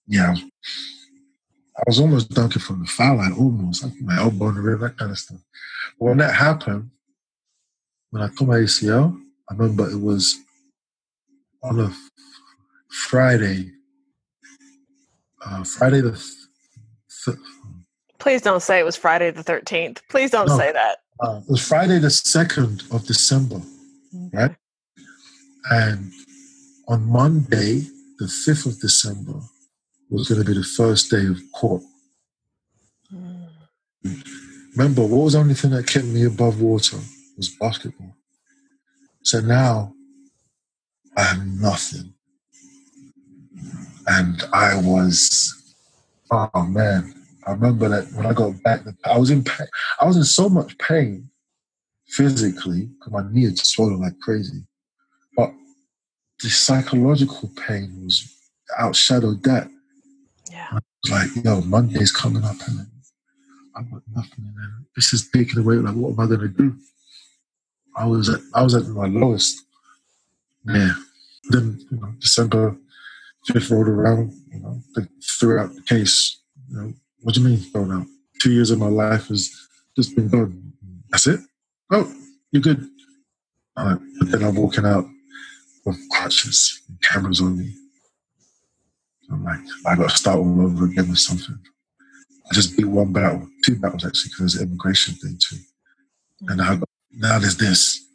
yeah, 0.07 0.27
I 0.27 0.31
was, 0.31 0.43
I 1.77 1.83
was 1.87 1.99
almost 1.99 2.29
dunking 2.31 2.61
from 2.61 2.81
the 2.81 2.87
foul 2.87 3.17
line, 3.17 3.33
almost 3.33 3.83
like 3.83 3.93
my 4.01 4.17
elbow 4.17 4.49
in 4.49 4.55
the 4.55 4.61
rim, 4.61 4.79
that 4.81 4.97
kind 4.97 5.11
of 5.11 5.17
stuff. 5.17 5.39
But 5.99 6.05
when 6.05 6.17
that 6.17 6.33
happened, 6.33 6.89
when 8.09 8.23
I 8.23 8.29
tore 8.29 8.47
my 8.47 8.55
ACL, 8.55 9.19
I 9.49 9.55
remember 9.55 9.89
it 9.89 9.99
was 9.99 10.35
on 11.63 11.79
a 11.79 11.91
Friday, 12.89 13.71
uh, 15.45 15.63
Friday 15.63 16.01
the. 16.01 16.11
Th- 17.25 17.37
Please 18.19 18.41
don't 18.41 18.61
say 18.61 18.79
it 18.79 18.85
was 18.85 18.95
Friday 18.95 19.31
the 19.31 19.43
thirteenth. 19.43 20.01
Please 20.09 20.31
don't 20.31 20.47
no, 20.47 20.57
say 20.57 20.71
that. 20.71 20.99
Uh, 21.23 21.37
it 21.37 21.49
was 21.49 21.65
Friday 21.65 21.99
the 21.99 22.09
second 22.09 22.83
of 22.91 23.05
December, 23.07 23.61
okay. 24.27 24.37
right? 24.37 24.55
And 25.71 26.11
on 26.89 27.07
Monday, 27.07 27.87
the 28.19 28.27
fifth 28.27 28.65
of 28.65 28.77
December, 28.81 29.39
was 30.09 30.27
going 30.27 30.41
to 30.41 30.47
be 30.47 30.53
the 30.53 30.63
first 30.65 31.09
day 31.09 31.25
of 31.25 31.39
court. 31.55 31.81
Mm. 33.11 33.47
Remember, 34.75 35.03
what 35.03 35.23
was 35.23 35.33
the 35.33 35.39
only 35.39 35.53
thing 35.53 35.71
that 35.71 35.87
kept 35.87 36.05
me 36.05 36.25
above 36.25 36.61
water 36.61 36.97
was 37.37 37.49
basketball. 37.49 38.15
So 39.23 39.39
now 39.39 39.93
I 41.15 41.23
have 41.23 41.47
nothing. 41.47 42.13
And 44.07 44.43
I 44.51 44.75
was, 44.75 45.73
oh 46.29 46.63
man, 46.63 47.22
I 47.45 47.51
remember 47.51 47.89
that 47.89 48.11
when 48.13 48.25
I 48.25 48.33
got 48.33 48.61
back, 48.63 48.81
I 49.05 49.17
was 49.17 49.29
in 49.29 49.43
pain. 49.43 49.67
I 49.99 50.05
was 50.05 50.17
in 50.17 50.23
so 50.23 50.49
much 50.49 50.77
pain 50.77 51.29
physically 52.07 52.85
because 52.85 53.11
my 53.11 53.23
knee 53.31 53.45
had 53.45 53.57
swollen 53.57 53.99
like 53.99 54.19
crazy. 54.19 54.63
But 55.35 55.51
the 56.41 56.49
psychological 56.49 57.49
pain 57.67 58.03
was 58.03 58.27
outshadowed 58.79 59.43
that. 59.43 59.69
Yeah. 60.51 60.67
I 60.71 60.75
was 60.75 61.11
like, 61.11 61.45
yo, 61.45 61.61
Monday's 61.61 62.11
coming 62.11 62.43
up 62.43 62.55
and 62.67 62.87
I've 63.75 63.91
got 63.91 64.01
nothing. 64.15 64.53
And 64.57 64.85
this 64.95 65.13
is 65.13 65.29
taken 65.29 65.59
away. 65.59 65.75
Like, 65.75 65.95
what 65.95 66.11
am 66.11 66.19
I 66.19 66.27
going 66.27 66.41
to 66.41 66.47
do? 66.47 66.75
I 67.95 68.05
was 68.05 68.29
at 68.29 68.39
I 68.53 68.63
was 68.63 68.75
at 68.75 68.87
my 68.87 69.07
lowest. 69.07 69.61
Yeah. 70.65 70.93
Then 71.49 71.79
you 71.91 71.97
know, 71.99 72.13
December 72.19 72.75
fifth 73.45 73.69
rolled 73.69 73.87
around. 73.87 74.33
You 74.51 74.59
know, 74.59 74.81
they 74.95 75.03
threw 75.39 75.59
out 75.59 75.75
the 75.75 75.81
case. 75.81 76.39
You 76.69 76.77
know, 76.77 76.93
what 77.23 77.33
do 77.33 77.41
you 77.41 77.47
mean 77.47 77.57
thrown 77.57 77.91
out? 77.91 78.07
Two 78.41 78.51
years 78.51 78.71
of 78.71 78.79
my 78.79 78.87
life 78.87 79.27
has 79.27 79.49
just 79.95 80.15
been 80.15 80.27
gone. 80.27 80.73
That's 81.09 81.27
it. 81.27 81.39
Oh, 81.91 82.11
you're 82.51 82.61
good. 82.61 82.87
but 83.75 83.99
then 84.21 84.43
I'm 84.43 84.55
walking 84.55 84.85
out 84.85 85.05
with 85.85 85.97
crutches 86.11 86.81
and 86.87 87.01
cameras 87.01 87.41
on 87.41 87.57
me. 87.57 87.73
I'm 89.31 89.43
like, 89.43 89.59
I 89.85 89.95
got 89.95 90.09
to 90.09 90.17
start 90.17 90.37
all 90.37 90.61
over 90.61 90.85
again 90.85 91.09
with 91.09 91.19
something. 91.19 91.57
I 92.49 92.53
just 92.53 92.77
beat 92.77 92.85
one 92.85 93.13
battle, 93.13 93.47
two 93.65 93.79
battles 93.79 94.05
actually, 94.05 94.29
because 94.29 94.39
there's 94.39 94.55
an 94.55 94.67
immigration 94.67 95.15
thing 95.15 95.39
too. 95.41 95.57
And 96.49 96.61
I 96.61 96.75
got 96.75 96.89
now 97.11 97.39
there's 97.39 97.57
this. 97.57 98.05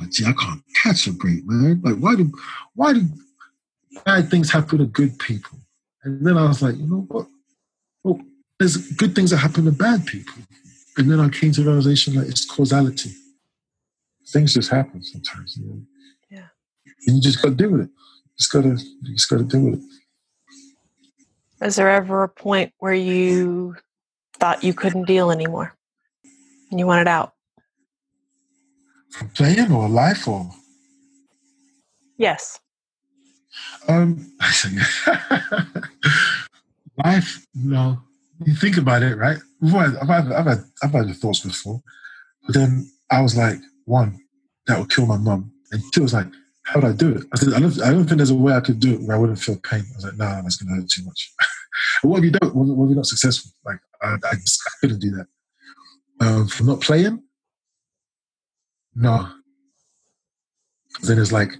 Like, 0.00 0.10
gee, 0.10 0.26
I 0.26 0.32
can't 0.32 0.62
catch 0.82 1.06
a 1.06 1.12
break, 1.12 1.46
man. 1.46 1.80
Like, 1.84 1.96
why 1.96 2.16
do 2.16 2.30
why 2.74 2.94
do 2.94 3.02
bad 4.04 4.30
things 4.30 4.50
happen 4.50 4.78
to 4.78 4.86
good 4.86 5.18
people? 5.18 5.58
And 6.04 6.26
then 6.26 6.38
I 6.38 6.46
was 6.46 6.62
like, 6.62 6.76
you 6.76 6.86
know 6.86 7.06
what? 7.08 7.26
Well, 8.02 8.20
there's 8.58 8.76
good 8.92 9.14
things 9.14 9.30
that 9.30 9.38
happen 9.38 9.64
to 9.64 9.72
bad 9.72 10.06
people. 10.06 10.34
And 10.96 11.10
then 11.10 11.20
I 11.20 11.28
came 11.28 11.52
to 11.52 11.60
the 11.60 11.66
realization 11.66 12.14
that 12.14 12.28
it's 12.28 12.44
causality. 12.44 13.12
Things 14.28 14.54
just 14.54 14.70
happen 14.70 15.02
sometimes. 15.02 15.56
You 15.56 15.66
know? 15.66 15.82
Yeah. 16.30 16.46
And 17.06 17.16
you 17.16 17.22
just 17.22 17.42
gotta 17.42 17.54
deal 17.54 17.70
with 17.70 17.82
it. 17.82 17.90
You 18.24 18.32
just 18.38 18.52
gotta 18.52 18.68
you 18.68 19.14
just 19.14 19.28
gotta 19.28 19.44
deal 19.44 19.60
with 19.60 19.74
it. 19.74 21.66
Is 21.66 21.76
there 21.76 21.90
ever 21.90 22.22
a 22.22 22.28
point 22.28 22.72
where 22.78 22.94
you 22.94 23.76
thought 24.34 24.64
you 24.64 24.74
couldn't 24.74 25.04
deal 25.06 25.30
anymore? 25.30 25.74
And 26.70 26.80
you 26.80 26.86
wanted 26.86 27.08
out? 27.08 27.34
From 29.10 29.28
playing 29.30 29.72
or 29.72 29.88
life 29.88 30.28
or? 30.28 30.50
Yes. 32.18 32.58
Um, 33.88 34.32
life, 37.04 37.46
no. 37.54 38.02
You 38.44 38.54
think 38.54 38.76
about 38.76 39.02
it, 39.02 39.16
right? 39.16 39.38
I've 39.64 39.72
had, 39.72 40.32
I've 40.32 40.46
had, 40.46 40.64
I've 40.82 40.92
had 40.92 41.08
the 41.08 41.14
thoughts 41.14 41.40
before, 41.40 41.82
but 42.44 42.54
then 42.54 42.90
I 43.10 43.22
was 43.22 43.36
like, 43.36 43.58
one, 43.84 44.18
that 44.66 44.78
would 44.78 44.90
kill 44.90 45.06
my 45.06 45.16
mum, 45.16 45.52
and 45.72 45.82
two 45.92 46.02
was 46.02 46.12
like, 46.12 46.26
how 46.64 46.80
would 46.80 46.88
I 46.88 46.92
do 46.92 47.10
it? 47.14 47.24
I 47.32 47.36
said, 47.36 47.54
I 47.54 47.60
don't, 47.60 47.82
I 47.82 47.90
don't 47.90 48.06
think 48.06 48.18
there's 48.18 48.30
a 48.30 48.34
way 48.34 48.52
I 48.52 48.60
could 48.60 48.80
do 48.80 48.94
it 48.94 49.02
where 49.02 49.16
I 49.16 49.20
wouldn't 49.20 49.38
feel 49.38 49.56
pain. 49.56 49.80
I 49.80 49.94
was 49.94 50.04
like, 50.04 50.16
nah, 50.16 50.42
that's 50.42 50.56
going 50.56 50.74
to 50.74 50.80
hurt 50.82 50.90
too 50.90 51.04
much. 51.04 51.32
what 52.02 52.18
if 52.18 52.24
you 52.24 52.30
don't? 52.32 52.54
What 52.54 52.64
if 52.64 52.88
you're 52.88 52.96
not 52.96 53.06
successful? 53.06 53.52
Like, 53.64 53.78
I, 54.02 54.14
I 54.14 54.34
just 54.34 54.62
I 54.66 54.70
couldn't 54.80 55.00
do 55.00 55.10
that. 55.12 55.26
Um, 56.20 56.48
for 56.48 56.64
not 56.64 56.80
playing, 56.80 57.22
no, 58.96 59.28
then 61.02 61.18
it's 61.18 61.32
like 61.32 61.52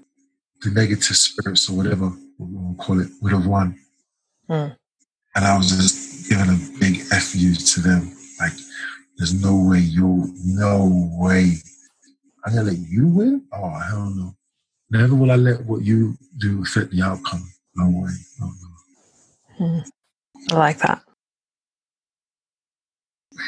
the 0.62 0.70
negative 0.70 1.16
spirits 1.16 1.68
or 1.68 1.76
whatever 1.76 2.10
we'll 2.38 2.74
call 2.74 3.00
it 3.00 3.08
would 3.20 3.32
have 3.32 3.46
won. 3.46 3.78
Hmm. 4.48 4.68
And 5.34 5.44
I 5.44 5.56
was 5.56 5.70
just 5.70 6.05
giving 6.28 6.48
a 6.48 6.78
big 6.78 7.02
F 7.12 7.34
you 7.34 7.54
to 7.54 7.80
them. 7.80 8.16
Like, 8.40 8.52
there's 9.18 9.34
no 9.34 9.56
way 9.56 9.78
you'll, 9.80 10.30
no 10.44 11.10
way. 11.18 11.54
I'm 12.44 12.54
gonna 12.54 12.70
let 12.70 12.78
you 12.78 13.08
win? 13.08 13.44
Oh 13.52 13.70
hell 13.70 14.10
no. 14.10 14.34
Never 14.90 15.14
will 15.14 15.32
I 15.32 15.36
let 15.36 15.64
what 15.64 15.82
you 15.82 16.16
do 16.38 16.62
affect 16.62 16.90
the 16.90 17.02
outcome. 17.02 17.50
No 17.74 17.86
way. 17.88 18.12
No, 18.38 18.46
no. 18.46 19.80
Hmm. 19.82 19.88
I 20.52 20.56
like 20.56 20.78
that. 20.78 21.02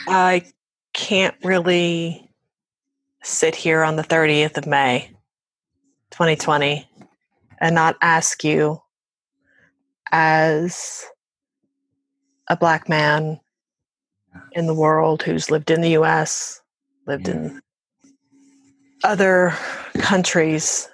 I 0.09 0.45
can't 0.95 1.35
really 1.45 2.29
sit 3.23 3.55
here 3.55 3.83
on 3.83 3.97
the 3.97 4.03
30th 4.03 4.57
of 4.57 4.67
May 4.67 5.11
2020 6.11 6.89
and 7.61 7.75
not 7.75 7.97
ask 8.03 8.43
you 8.43 8.81
as 10.11 11.05
a 12.49 12.57
black 12.57 12.89
man 12.89 13.41
in 14.53 14.67
the 14.67 14.75
world 14.75 15.23
who's 15.23 15.51
lived 15.51 15.71
in 15.71 15.81
the 15.81 15.91
US, 15.91 16.61
lived 17.07 17.29
in 17.29 17.61
other 19.05 19.55
countries, 19.99 20.89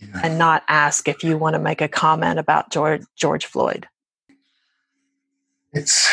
Yeah. 0.00 0.20
and 0.22 0.38
not 0.38 0.64
ask 0.68 1.08
if 1.08 1.22
you 1.24 1.38
want 1.38 1.54
to 1.54 1.58
make 1.58 1.80
a 1.80 1.88
comment 1.88 2.38
about 2.38 2.70
George, 2.70 3.02
George 3.16 3.46
Floyd. 3.46 3.88
It's 5.72 6.08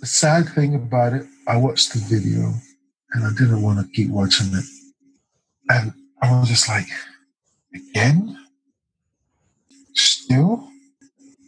the 0.00 0.06
sad 0.06 0.48
thing 0.48 0.74
about 0.74 1.12
it. 1.12 1.26
I 1.46 1.56
watched 1.56 1.92
the 1.92 2.00
video 2.00 2.54
and 3.12 3.24
I 3.24 3.30
didn't 3.30 3.62
want 3.62 3.78
to 3.78 3.92
keep 3.92 4.10
watching 4.10 4.52
it. 4.54 4.64
And 5.68 5.92
I 6.20 6.38
was 6.38 6.48
just 6.48 6.68
like, 6.68 6.86
again? 7.74 8.36
Still? 9.94 10.68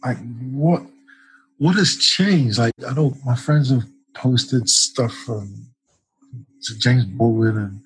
Like, 0.03 0.17
what? 0.51 0.83
What 1.57 1.75
has 1.75 1.95
changed? 1.95 2.57
Like, 2.57 2.73
I 2.85 2.93
know 2.93 3.15
my 3.25 3.35
friends 3.35 3.69
have 3.69 3.85
posted 4.13 4.69
stuff 4.69 5.13
from 5.13 5.67
James 6.79 7.05
Baldwin 7.05 7.57
and 7.57 7.81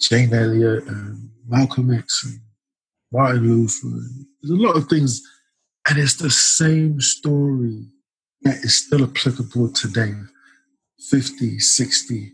Jane 0.00 0.32
Elliott 0.32 0.86
and 0.86 1.30
Malcolm 1.48 1.92
X 1.92 2.24
and 2.24 2.40
Martin 3.10 3.42
Luther. 3.42 3.88
And 3.88 4.26
there's 4.42 4.58
a 4.58 4.62
lot 4.62 4.76
of 4.76 4.88
things, 4.88 5.22
and 5.88 5.98
it's 5.98 6.14
the 6.14 6.30
same 6.30 7.00
story 7.00 7.86
that 8.42 8.56
is 8.58 8.86
still 8.86 9.04
applicable 9.04 9.72
today 9.72 10.12
50, 11.10 11.58
60, 11.58 12.32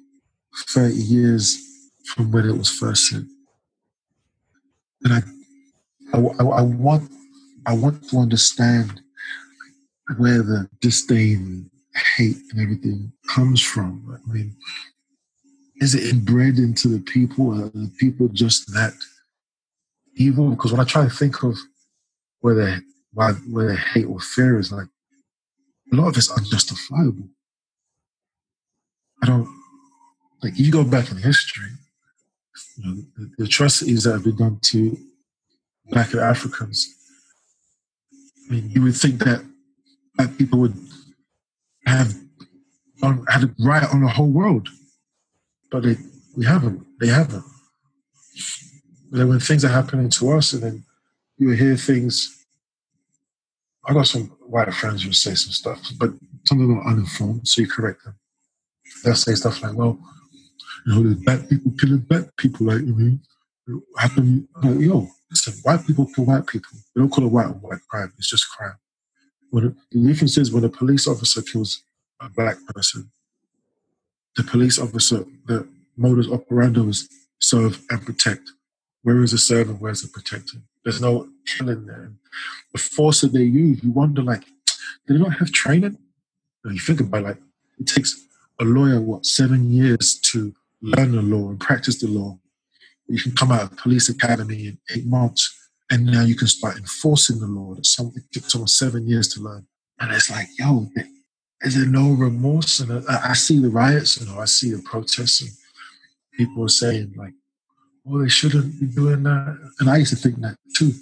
30 0.69 0.95
years 0.95 1.59
from 2.15 2.31
when 2.31 2.49
it 2.49 2.57
was 2.57 2.71
first 2.71 3.09
said. 3.09 3.27
And 5.05 5.15
I, 5.15 5.23
I, 6.13 6.19
I 6.19 6.63
want, 6.63 7.11
I 7.67 7.75
want 7.75 8.09
to 8.11 8.19
understand 8.19 9.01
where 10.17 10.43
the 10.43 10.69
disdain, 10.81 11.71
hate, 12.17 12.37
and 12.51 12.61
everything 12.61 13.13
comes 13.29 13.61
from. 13.61 14.19
I 14.27 14.33
mean, 14.33 14.57
is 15.77 15.95
it 15.95 16.13
inbred 16.13 16.59
into 16.59 16.89
the 16.89 17.01
people? 17.01 17.53
Are 17.53 17.69
the 17.69 17.91
people 17.99 18.29
just 18.29 18.73
that 18.75 18.95
evil? 20.17 20.51
Because 20.51 20.73
when 20.73 20.81
I 20.81 20.85
try 20.85 21.05
to 21.05 21.11
think 21.11 21.43
of 21.43 21.57
where 22.41 22.55
the 22.55 22.83
why 23.13 23.33
where 23.33 23.69
the 23.69 23.77
hate 23.77 24.07
or 24.07 24.21
fear 24.21 24.59
is, 24.59 24.73
like 24.73 24.89
a 25.93 25.97
lot 25.97 26.09
of 26.09 26.17
it's 26.17 26.31
unjustifiable. 26.31 27.29
I 29.23 29.27
don't 29.27 29.49
like 30.43 30.59
you 30.59 30.71
go 30.71 30.85
back 30.85 31.11
in 31.11 31.17
history, 31.17 31.71
you 32.77 32.85
know, 32.85 33.03
the, 33.17 33.31
the 33.39 33.45
atrocities 33.45 34.05
that 34.05 34.13
have 34.13 34.25
been 34.25 34.37
done 34.37 34.59
to 34.63 34.97
black 35.91 36.15
Africans. 36.15 36.95
I 38.49 38.53
mean, 38.53 38.71
you 38.71 38.83
would 38.83 38.97
think 38.97 39.19
that 39.25 39.45
people 40.27 40.59
would 40.61 40.75
have 41.87 42.15
on, 43.03 43.25
had 43.29 43.45
a 43.45 43.55
riot 43.61 43.93
on 43.93 44.03
the 44.03 44.09
whole 44.09 44.29
world, 44.29 44.69
but 45.71 45.83
they 45.83 45.97
we 46.37 46.45
haven't. 46.45 46.85
They 47.01 47.09
haven't. 47.09 47.45
But 49.11 49.19
then 49.19 49.29
when 49.29 49.41
things 49.41 49.65
are 49.65 49.69
happening 49.69 50.11
to 50.11 50.33
us, 50.33 50.53
and 50.53 50.63
then 50.63 50.85
you 51.37 51.51
hear 51.51 51.77
things. 51.77 52.35
I 53.87 53.95
got 53.95 54.07
some 54.07 54.27
white 54.47 54.73
friends 54.75 55.03
who 55.03 55.13
say 55.13 55.35
some 55.35 55.53
stuff, 55.53 55.81
but 55.99 56.11
some 56.45 56.61
of 56.61 56.69
them 56.69 56.79
are 56.79 56.89
uninformed, 56.89 57.49
so 57.49 57.63
you 57.63 57.69
correct 57.69 58.05
them. 58.05 58.17
They'll 59.03 59.15
say 59.15 59.35
stuff 59.35 59.63
like, 59.63 59.75
"Well, 59.75 59.99
you 60.87 60.95
know, 60.95 61.03
there's 61.03 61.25
black 61.25 61.49
people 61.49 61.73
killing 61.79 61.99
black 61.99 62.37
people. 62.37 62.67
Like, 62.67 62.77
I 62.77 62.81
mean, 62.81 63.21
how 63.97 64.09
come 64.09 64.27
you? 64.27 64.49
Like, 64.63 64.81
yo, 64.81 65.09
listen, 65.31 65.55
white 65.63 65.87
people 65.87 66.07
kill 66.15 66.25
white 66.25 66.47
people. 66.47 66.71
They 66.95 67.01
don't 67.01 67.11
call 67.11 67.25
it 67.25 67.33
white 67.33 67.47
or 67.47 67.55
white 67.55 67.81
crime. 67.89 68.13
It's 68.19 68.31
just 68.31 68.49
crime. 68.51 68.77
When 69.51 69.77
the 69.91 70.07
difference 70.07 70.37
is 70.37 70.53
when 70.53 70.65
a 70.65 70.69
police 70.69 71.07
officer 71.07 71.43
kills 71.43 71.83
a 72.21 72.29
black 72.29 72.57
person, 72.67 73.11
the 74.37 74.43
police 74.45 74.79
officer, 74.79 75.25
the 75.47 75.69
modus 75.97 76.29
operandi 76.29 76.81
is 76.89 77.09
serve 77.41 77.83
and 77.91 78.05
protect. 78.05 78.53
Where 79.03 79.23
is 79.23 79.33
the 79.33 79.39
serve 79.39 79.71
and 79.71 79.81
where's 79.81 80.03
the 80.03 80.09
protecting? 80.09 80.63
There's 80.85 81.01
no 81.01 81.29
killing 81.47 81.87
there. 81.87 82.13
The 82.73 82.79
force 82.79 83.23
that 83.23 83.33
they 83.33 83.43
use, 83.43 83.83
you 83.83 83.91
wonder, 83.91 84.23
like, 84.23 84.45
do 85.07 85.15
they 85.15 85.19
not 85.19 85.39
have 85.39 85.51
training? 85.51 85.99
When 86.63 86.75
you 86.75 86.81
think 86.81 87.01
about 87.01 87.23
it, 87.23 87.25
like, 87.25 87.39
it 87.79 87.87
takes 87.87 88.21
a 88.61 88.65
lawyer, 88.65 89.01
what, 89.01 89.25
seven 89.25 89.71
years 89.71 90.19
to 90.33 90.55
learn 90.83 91.13
the 91.13 91.23
law 91.23 91.49
and 91.49 91.61
practice 91.61 92.01
the 92.01 92.09
law. 92.09 92.39
You 93.07 93.21
can 93.21 93.33
come 93.33 93.51
out 93.51 93.63
of 93.63 93.77
police 93.77 94.09
academy 94.09 94.67
in 94.67 94.79
eight 94.95 95.07
months, 95.07 95.58
and 95.91 96.07
now 96.07 96.23
you 96.23 96.37
can 96.37 96.49
start 96.49 96.77
enforcing 96.77 97.41
the 97.41 97.47
law 97.47 97.75
that 97.75 97.87
something 97.87 98.23
took 98.33 98.45
someone 98.45 98.69
seven 98.69 99.09
years 99.09 99.29
to 99.29 99.41
learn. 99.41 99.67
And 100.01 100.13
it's 100.13 100.31
like, 100.31 100.49
yo, 100.59 100.89
is 101.63 101.75
there 101.75 101.87
no 101.87 102.11
remorse? 102.11 102.81
And 102.81 103.05
I, 103.09 103.31
I 103.31 103.33
see 103.33 103.59
the 103.59 103.71
riots, 103.71 104.21
you 104.21 104.27
know, 104.27 104.39
I 104.39 104.45
see 104.45 104.71
the 104.71 104.83
protests, 104.83 105.41
and 105.41 105.51
people 106.35 106.65
are 106.65 106.69
saying 106.69 107.15
like, 107.17 107.33
well, 108.05 108.23
they 108.23 108.29
shouldn't 108.29 108.79
be 108.81 108.87
doing 108.87 109.23
that." 109.25 109.73
And 109.81 109.91
I 109.91 109.97
used 109.97 110.11
to 110.11 110.17
think 110.17 110.41
that 110.41 110.57
too. 110.77 110.93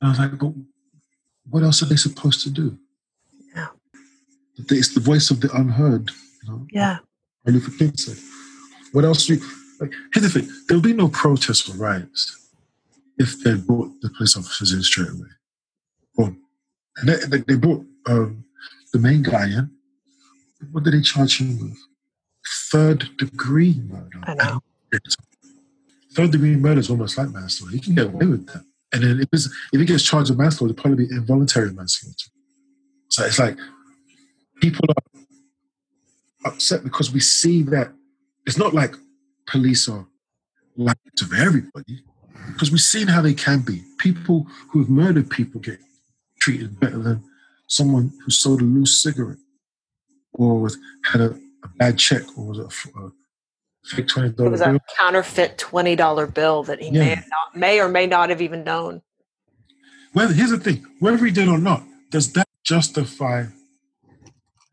And 0.00 0.02
I 0.02 0.08
was 0.08 0.18
like, 0.18 0.38
"But 0.38 0.52
what 1.48 1.62
else 1.62 1.82
are 1.82 1.86
they 1.86 1.96
supposed 1.96 2.42
to 2.42 2.50
do?" 2.50 2.78
Yeah. 3.54 3.68
It's 4.56 4.94
the 4.94 5.00
voice 5.00 5.30
of 5.30 5.40
the 5.40 5.50
unheard. 5.56 6.10
You 6.42 6.48
know? 6.48 6.66
Yeah. 6.70 6.98
Luther 7.46 7.76
King 7.76 7.96
said. 7.96 8.18
What 8.92 9.04
else? 9.04 9.26
Do 9.26 9.34
you, 9.34 9.40
like, 9.80 9.92
here's 10.12 10.32
the 10.32 10.40
thing: 10.40 10.50
there'll 10.68 10.82
be 10.82 10.92
no 10.92 11.08
protests 11.08 11.68
or 11.68 11.76
riots 11.76 12.39
if 13.20 13.44
they 13.44 13.54
brought 13.54 13.92
the 14.00 14.08
police 14.08 14.34
officers 14.34 14.72
in 14.72 14.82
straight 14.82 15.10
away. 15.10 15.28
Boom. 16.16 16.42
And 16.96 17.08
they, 17.10 17.38
they, 17.46 17.56
brought 17.56 17.84
um, 18.06 18.44
the 18.94 18.98
main 18.98 19.22
guy 19.22 19.44
in. 19.44 19.70
What 20.72 20.84
did 20.84 20.94
they 20.94 21.02
charge 21.02 21.38
him 21.38 21.60
with? 21.60 21.78
Third 22.72 23.10
degree 23.18 23.78
murder. 23.86 24.20
I 24.24 24.34
know. 24.34 24.60
Third 26.14 26.32
degree 26.32 26.56
murder 26.56 26.80
is 26.80 26.88
almost 26.88 27.18
like 27.18 27.28
manslaughter. 27.28 27.74
He 27.74 27.80
can 27.80 27.94
get 27.94 28.06
away 28.06 28.24
with 28.24 28.46
that. 28.46 28.64
And 28.92 29.02
then 29.02 29.20
if, 29.20 29.28
it's, 29.32 29.46
if 29.72 29.78
he 29.78 29.84
gets 29.84 30.02
charged 30.02 30.30
with 30.30 30.38
manslaughter, 30.38 30.72
it'll 30.72 30.82
probably 30.82 31.06
be 31.06 31.14
involuntary 31.14 31.72
manslaughter. 31.72 32.30
So 33.08 33.26
it's 33.26 33.38
like 33.38 33.58
people 34.62 34.86
are 34.88 36.50
upset 36.50 36.82
because 36.82 37.12
we 37.12 37.20
see 37.20 37.62
that 37.64 37.92
it's 38.46 38.56
not 38.56 38.72
like 38.72 38.94
police 39.46 39.88
are 39.90 40.06
like 40.76 40.96
to 41.16 41.26
everybody 41.36 42.02
because 42.52 42.70
we've 42.70 42.80
seen 42.80 43.08
how 43.08 43.20
they 43.22 43.34
can 43.34 43.60
be. 43.60 43.82
People 43.98 44.46
who 44.70 44.80
have 44.80 44.88
murdered 44.88 45.30
people 45.30 45.60
get 45.60 45.78
treated 46.40 46.78
better 46.80 46.98
than 46.98 47.22
someone 47.66 48.12
who 48.24 48.30
sold 48.30 48.60
a 48.60 48.64
loose 48.64 49.02
cigarette 49.02 49.38
or 50.32 50.60
was, 50.60 50.78
had 51.04 51.20
a, 51.20 51.30
a 51.64 51.68
bad 51.78 51.98
check 51.98 52.22
or 52.36 52.46
was 52.46 52.58
a, 52.58 52.64
a 52.98 53.10
fake 53.84 54.08
twenty 54.08 54.28
It 54.28 54.38
was 54.50 54.60
bill. 54.60 54.76
a 54.76 54.80
counterfeit 54.98 55.58
twenty 55.58 55.96
dollar 55.96 56.26
bill 56.26 56.62
that 56.64 56.80
he 56.82 56.90
may 56.90 56.98
Yeah. 57.10 57.14
have 57.16 57.28
not, 57.30 57.56
may 57.56 57.80
or 57.80 57.88
may 57.88 58.06
not 58.06 58.30
have 58.30 58.40
even 58.42 58.64
known. 58.64 59.02
Well, 60.14 60.28
here's 60.28 60.50
the 60.50 60.58
thing: 60.58 60.84
whether 60.98 61.24
he 61.24 61.30
did 61.30 61.48
or 61.48 61.58
not, 61.58 61.82
does 62.10 62.32
that 62.32 62.48
justify? 62.64 63.46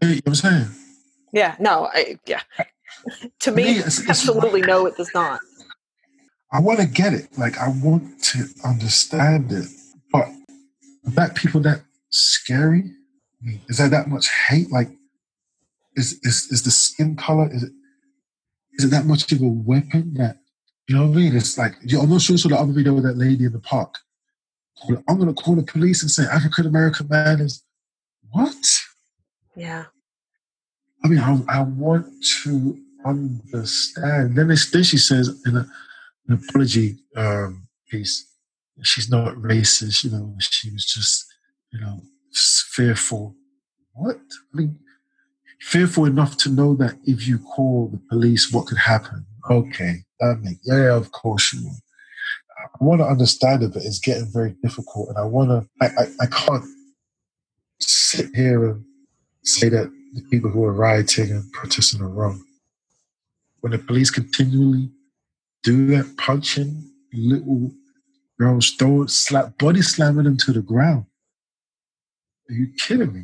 You 0.02 0.08
know 0.10 0.16
what 0.16 0.28
I'm 0.28 0.36
saying? 0.36 0.68
Yeah, 1.34 1.56
no, 1.60 1.90
I, 1.94 2.18
yeah. 2.26 2.42
to 3.42 3.52
me, 3.52 3.76
me, 3.76 3.84
absolutely 3.84 4.62
no, 4.62 4.86
it 4.86 4.96
does 4.96 5.12
not. 5.14 5.40
I 6.52 6.60
want 6.62 6.80
to 6.80 6.86
get 6.88 7.14
it. 7.14 7.28
Like 7.38 7.58
I 7.58 7.70
want 7.70 8.24
to 8.24 8.46
understand 8.64 9.52
it, 9.52 9.68
but 10.12 10.28
black 11.06 11.36
people 11.36 11.62
that 11.62 11.82
scary? 12.10 12.92
Is 13.68 13.78
there 13.78 13.90
that 13.90 14.08
much 14.08 14.28
hate? 14.48 14.72
Like, 14.72 14.90
is 15.96 16.20
is 16.24 16.48
is 16.52 16.64
the 16.64 16.72
skin 16.72 17.16
color? 17.16 17.50
Is 17.52 17.64
it 17.64 17.72
is 18.74 18.86
it 18.86 18.92
that 18.92 19.06
much 19.06 19.32
of 19.32 19.42
a 19.42 19.48
weapon 19.48 20.14
that 20.16 20.38
you 20.88 20.96
know 20.96 21.08
what 21.08 21.18
I 21.18 21.22
mean? 21.22 21.36
It's 21.36 21.58
like 21.58 21.76
you- 21.84 22.00
I'm 22.00 22.10
not 22.10 22.22
sure. 22.22 22.38
So 22.38 22.50
the 22.50 22.58
other 22.60 22.74
video 22.74 22.94
with 22.94 23.04
that 23.04 23.18
lady 23.18 23.46
in 23.46 23.52
the 23.54 23.60
park. 23.60 23.96
I'm 25.10 25.18
going 25.18 25.34
to 25.34 25.34
call 25.34 25.56
the 25.56 25.64
police 25.64 26.04
and 26.04 26.12
say 26.12 26.24
African 26.26 26.68
American 26.68 27.08
man 27.08 27.42
is 27.42 27.64
what? 28.30 28.56
Yeah, 29.56 29.86
I 31.04 31.08
mean, 31.08 31.20
I, 31.20 31.40
I 31.50 31.62
want 31.64 32.06
to 32.44 32.78
understand. 33.04 34.36
Then, 34.36 34.52
it's, 34.52 34.70
then 34.70 34.84
she 34.84 34.98
says 34.98 35.30
in 35.48 35.58
a, 35.58 35.68
an 36.28 36.36
apology 36.50 36.98
um, 37.16 37.68
piece, 37.90 38.28
she's 38.84 39.10
not 39.10 39.36
racist. 39.36 40.04
You 40.04 40.12
know, 40.12 40.36
she 40.40 40.72
was 40.72 40.86
just, 40.86 41.26
you 41.74 41.82
know, 41.82 42.02
s- 42.34 42.66
fearful. 42.70 43.36
What? 43.94 44.18
I 44.54 44.58
mean, 44.58 44.80
fearful 45.62 46.06
enough 46.06 46.38
to 46.38 46.50
know 46.50 46.76
that 46.76 46.98
if 47.06 47.28
you 47.28 47.40
call 47.40 47.90
the 47.90 48.02
police, 48.10 48.52
what 48.52 48.68
could 48.68 48.78
happen? 48.80 49.26
Okay, 49.50 50.04
that 50.20 50.40
makes 50.44 50.60
yeah, 50.66 50.96
of 50.96 51.12
course 51.12 51.54
you 51.54 51.64
will. 51.66 51.78
I 52.64 52.84
want 52.84 53.02
to 53.02 53.08
understand 53.08 53.64
it, 53.64 53.74
but 53.74 53.84
it's 53.86 54.00
getting 54.00 54.32
very 54.34 54.56
difficult, 54.64 55.10
and 55.10 55.18
I 55.18 55.24
want 55.26 55.50
to. 55.50 55.70
I, 55.82 55.88
I, 55.88 56.08
I 56.22 56.26
can't 56.28 56.66
sit 57.80 58.36
here 58.36 58.72
and 58.72 58.86
say 59.44 59.70
that 59.70 59.92
the 60.14 60.22
people 60.32 60.50
who 60.52 60.64
are 60.66 60.74
rioting 60.74 61.32
and 61.32 61.52
protesting 61.54 62.02
are 62.02 62.10
wrong. 62.10 62.44
When 63.62 63.72
the 63.74 63.80
police 63.80 64.12
continually 64.12 64.90
do 65.68 65.88
that, 65.88 66.16
punching 66.18 66.90
little 67.14 67.72
girls, 68.40 68.72
throw 68.72 69.06
slap, 69.06 69.58
body 69.58 69.82
slamming 69.82 70.24
them 70.24 70.38
to 70.38 70.54
the 70.54 70.62
ground. 70.62 71.06
Are 72.50 72.54
you 72.54 72.68
kidding 72.78 73.12
me? 73.14 73.24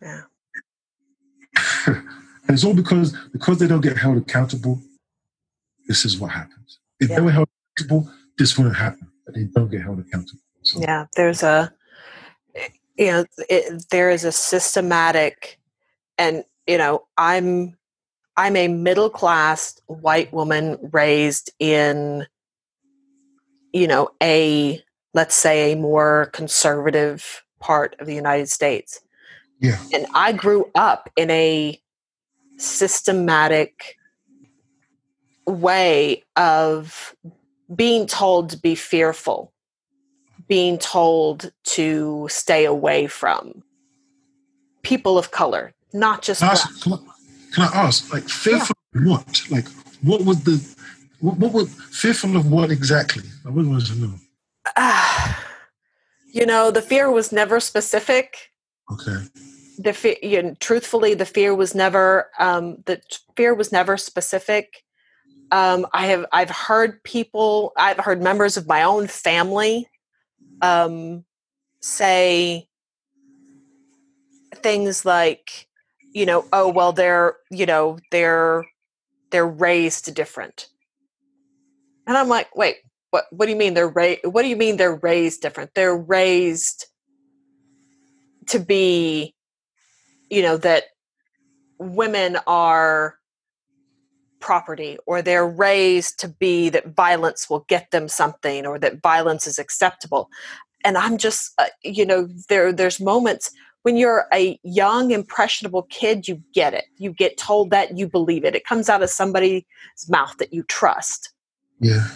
Yeah. 0.00 0.22
and 1.86 2.50
it's 2.50 2.64
all 2.64 2.72
because 2.74 3.14
because 3.32 3.58
they 3.58 3.66
don't 3.66 3.82
get 3.82 3.98
held 3.98 4.16
accountable. 4.16 4.80
This 5.86 6.06
is 6.06 6.18
what 6.18 6.30
happens. 6.30 6.78
If 6.98 7.10
Yeah. 7.10 7.16
they 7.16 7.22
were 7.22 7.30
held 7.32 7.48
accountable, 7.76 8.10
this 8.38 8.56
wouldn't 8.56 8.76
happen. 8.76 9.06
But 9.26 9.34
they 9.34 9.44
don't 9.44 9.70
get 9.70 9.82
held 9.82 9.98
accountable. 10.00 10.40
So, 10.62 10.80
Yeah, 10.80 11.04
there's 11.14 11.42
a, 11.42 11.70
you 12.96 13.06
know, 13.12 13.24
it, 13.50 13.84
there 13.90 14.10
is 14.10 14.24
a 14.24 14.32
systematic, 14.32 15.60
and 16.16 16.44
you 16.66 16.78
know, 16.78 17.06
I'm, 17.18 17.76
I'm 18.36 18.56
a 18.56 18.68
middle 18.68 19.10
class 19.10 19.80
white 19.86 20.32
woman 20.32 20.78
raised 20.92 21.50
in, 21.58 22.26
you 23.72 23.86
know, 23.86 24.10
a 24.22 24.82
let's 25.12 25.34
say 25.34 25.72
a 25.72 25.76
more 25.76 26.30
conservative 26.32 27.44
part 27.60 27.94
of 28.00 28.06
the 28.06 28.14
United 28.14 28.48
States, 28.48 29.00
yeah, 29.60 29.78
and 29.92 30.06
I 30.14 30.32
grew 30.32 30.70
up 30.74 31.08
in 31.16 31.30
a 31.30 31.80
systematic 32.58 33.96
way 35.46 36.22
of 36.36 37.14
being 37.74 38.06
told 38.06 38.50
to 38.50 38.58
be 38.58 38.74
fearful, 38.74 39.52
being 40.48 40.78
told 40.78 41.52
to 41.64 42.26
stay 42.30 42.64
away 42.64 43.06
from 43.06 43.62
people 44.82 45.16
of 45.16 45.30
color, 45.30 45.72
not 45.92 46.22
just 46.22 46.40
Can 46.40 46.50
I, 46.50 46.54
black. 46.84 47.00
ask, 47.00 47.13
can, 47.54 47.64
I, 47.64 47.84
ask, 47.84 48.12
like, 48.12 48.28
fearful 48.28 48.76
of 48.94 49.04
what? 49.04 49.42
Like, 49.50 49.68
what 50.02 50.24
was 50.24 50.42
the, 50.44 50.76
what, 51.20 51.38
what 51.38 51.52
was, 51.52 51.74
fearful 51.90 52.36
of 52.36 52.50
what 52.50 52.70
exactly? 52.70 53.24
I 53.46 53.50
really 53.50 53.68
wanted 53.68 53.86
to 53.86 53.98
know. 54.00 54.14
Ah, 54.76 55.44
you 56.32 56.46
know, 56.46 56.70
the 56.70 56.82
fear 56.82 57.10
was 57.10 57.32
never 57.32 57.60
specific. 57.60 58.50
Okay. 58.92 59.16
The 59.78 59.92
fear, 59.92 60.16
you 60.22 60.42
know, 60.42 60.56
truthfully, 60.60 61.14
the 61.14 61.26
fear 61.26 61.54
was 61.54 61.74
never 61.74 62.30
um, 62.38 62.76
the 62.86 63.00
fear 63.36 63.54
was 63.54 63.72
never 63.72 63.96
specific. 63.96 64.84
Um, 65.50 65.86
I 65.92 66.06
have 66.06 66.26
I've 66.32 66.50
heard 66.50 67.02
people, 67.02 67.72
I've 67.76 67.98
heard 67.98 68.22
members 68.22 68.56
of 68.56 68.68
my 68.68 68.82
own 68.82 69.08
family 69.08 69.88
um, 70.62 71.24
say 71.80 72.68
things 74.54 75.04
like, 75.04 75.68
you 76.14 76.24
know, 76.24 76.46
oh 76.52 76.70
well, 76.70 76.92
they're 76.92 77.36
you 77.50 77.66
know 77.66 77.98
they're 78.10 78.64
they're 79.30 79.46
raised 79.46 80.14
different, 80.14 80.68
and 82.06 82.16
I'm 82.16 82.28
like, 82.28 82.56
wait, 82.56 82.76
what? 83.10 83.26
What 83.30 83.46
do 83.46 83.52
you 83.52 83.58
mean 83.58 83.74
they're 83.74 83.88
raised? 83.88 84.20
What 84.24 84.42
do 84.42 84.48
you 84.48 84.56
mean 84.56 84.76
they're 84.76 84.96
raised 84.96 85.42
different? 85.42 85.72
They're 85.74 85.96
raised 85.96 86.86
to 88.46 88.58
be, 88.58 89.34
you 90.30 90.42
know, 90.42 90.56
that 90.58 90.84
women 91.78 92.38
are 92.46 93.16
property 94.40 94.98
or 95.06 95.22
they're 95.22 95.48
raised 95.48 96.20
to 96.20 96.28
be 96.28 96.68
that 96.68 96.94
violence 96.94 97.48
will 97.48 97.64
get 97.66 97.90
them 97.90 98.08
something 98.08 98.66
or 98.66 98.78
that 98.78 99.00
violence 99.00 99.46
is 99.46 99.58
acceptable 99.58 100.28
and 100.84 100.98
i'm 100.98 101.16
just 101.16 101.52
uh, 101.56 101.68
you 101.82 102.04
know 102.04 102.28
there 102.50 102.70
there's 102.70 103.00
moments 103.00 103.50
when 103.84 103.98
you're 103.98 104.26
a 104.32 104.58
young 104.62 105.10
impressionable 105.10 105.82
kid 105.82 106.26
you 106.26 106.42
get 106.54 106.72
it. 106.72 106.86
You 106.96 107.12
get 107.12 107.36
told 107.36 107.68
that 107.70 107.98
you 107.98 108.08
believe 108.08 108.44
it. 108.44 108.54
It 108.54 108.64
comes 108.64 108.88
out 108.88 109.02
of 109.02 109.10
somebody's 109.10 109.62
mouth 110.08 110.34
that 110.38 110.52
you 110.52 110.62
trust. 110.64 111.30
Yeah. 111.80 112.08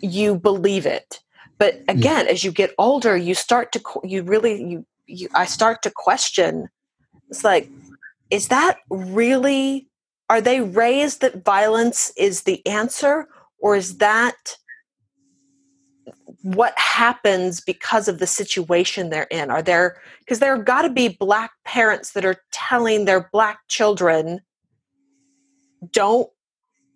you 0.00 0.36
believe 0.38 0.86
it. 0.86 1.20
But 1.58 1.82
again 1.88 2.26
as 2.28 2.44
you 2.44 2.52
get 2.52 2.74
older 2.78 3.16
you 3.16 3.34
start 3.34 3.72
to 3.72 3.80
you 4.02 4.22
really 4.22 4.62
you, 4.62 4.86
you 5.06 5.28
i 5.34 5.44
start 5.44 5.82
to 5.82 5.90
question. 5.90 6.68
It's 7.28 7.44
like 7.44 7.68
is 8.30 8.48
that 8.48 8.78
really 8.88 9.88
are 10.30 10.40
they 10.40 10.60
raised 10.60 11.20
that 11.20 11.44
violence 11.44 12.12
is 12.16 12.42
the 12.42 12.64
answer 12.66 13.26
or 13.58 13.76
is 13.76 13.98
that 13.98 14.56
what 16.42 16.76
happens 16.76 17.60
because 17.60 18.08
of 18.08 18.18
the 18.18 18.26
situation 18.26 19.10
they're 19.10 19.24
in? 19.30 19.50
Are 19.50 19.62
there 19.62 19.96
because 20.20 20.38
there 20.40 20.54
have 20.56 20.64
got 20.64 20.82
to 20.82 20.90
be 20.90 21.08
black 21.08 21.52
parents 21.64 22.12
that 22.12 22.24
are 22.24 22.36
telling 22.52 23.04
their 23.04 23.28
black 23.32 23.60
children 23.68 24.40
don't 25.92 26.28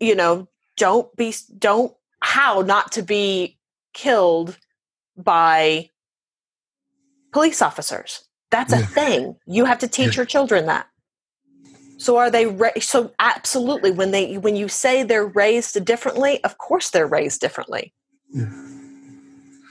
you 0.00 0.14
know 0.14 0.48
don't 0.76 1.14
be 1.16 1.34
don't 1.58 1.92
how 2.20 2.60
not 2.60 2.92
to 2.92 3.02
be 3.02 3.58
killed 3.94 4.58
by 5.16 5.90
police 7.32 7.62
officers. 7.62 8.24
That's 8.50 8.72
a 8.72 8.78
thing. 8.86 9.36
You 9.46 9.64
have 9.64 9.78
to 9.80 9.88
teach 9.88 10.14
Yeah. 10.14 10.20
your 10.20 10.26
children 10.26 10.66
that. 10.66 10.86
So 11.98 12.16
are 12.18 12.30
they 12.30 12.46
ra- 12.46 12.70
so 12.80 13.12
absolutely 13.18 13.90
when 13.90 14.10
they 14.10 14.38
when 14.38 14.54
you 14.56 14.68
say 14.68 15.02
they're 15.02 15.26
raised 15.26 15.82
differently 15.84 16.42
of 16.44 16.58
course 16.58 16.90
they're 16.90 17.06
raised 17.06 17.40
differently. 17.40 17.94
Yeah. 18.30 18.50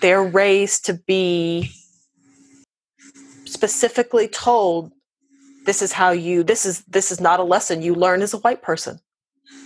They're 0.06 0.24
raised 0.24 0.86
to 0.86 0.94
be 0.94 1.72
specifically 3.46 4.28
told 4.28 4.92
this 5.66 5.82
is 5.82 5.94
how 5.94 6.12
you 6.12 6.44
this 6.44 6.64
is 6.64 6.84
this 6.84 7.12
is 7.12 7.20
not 7.20 7.40
a 7.40 7.44
lesson 7.44 7.82
you 7.82 7.96
learn 7.96 8.22
as 8.22 8.32
a 8.32 8.38
white 8.38 8.62
person 8.62 9.00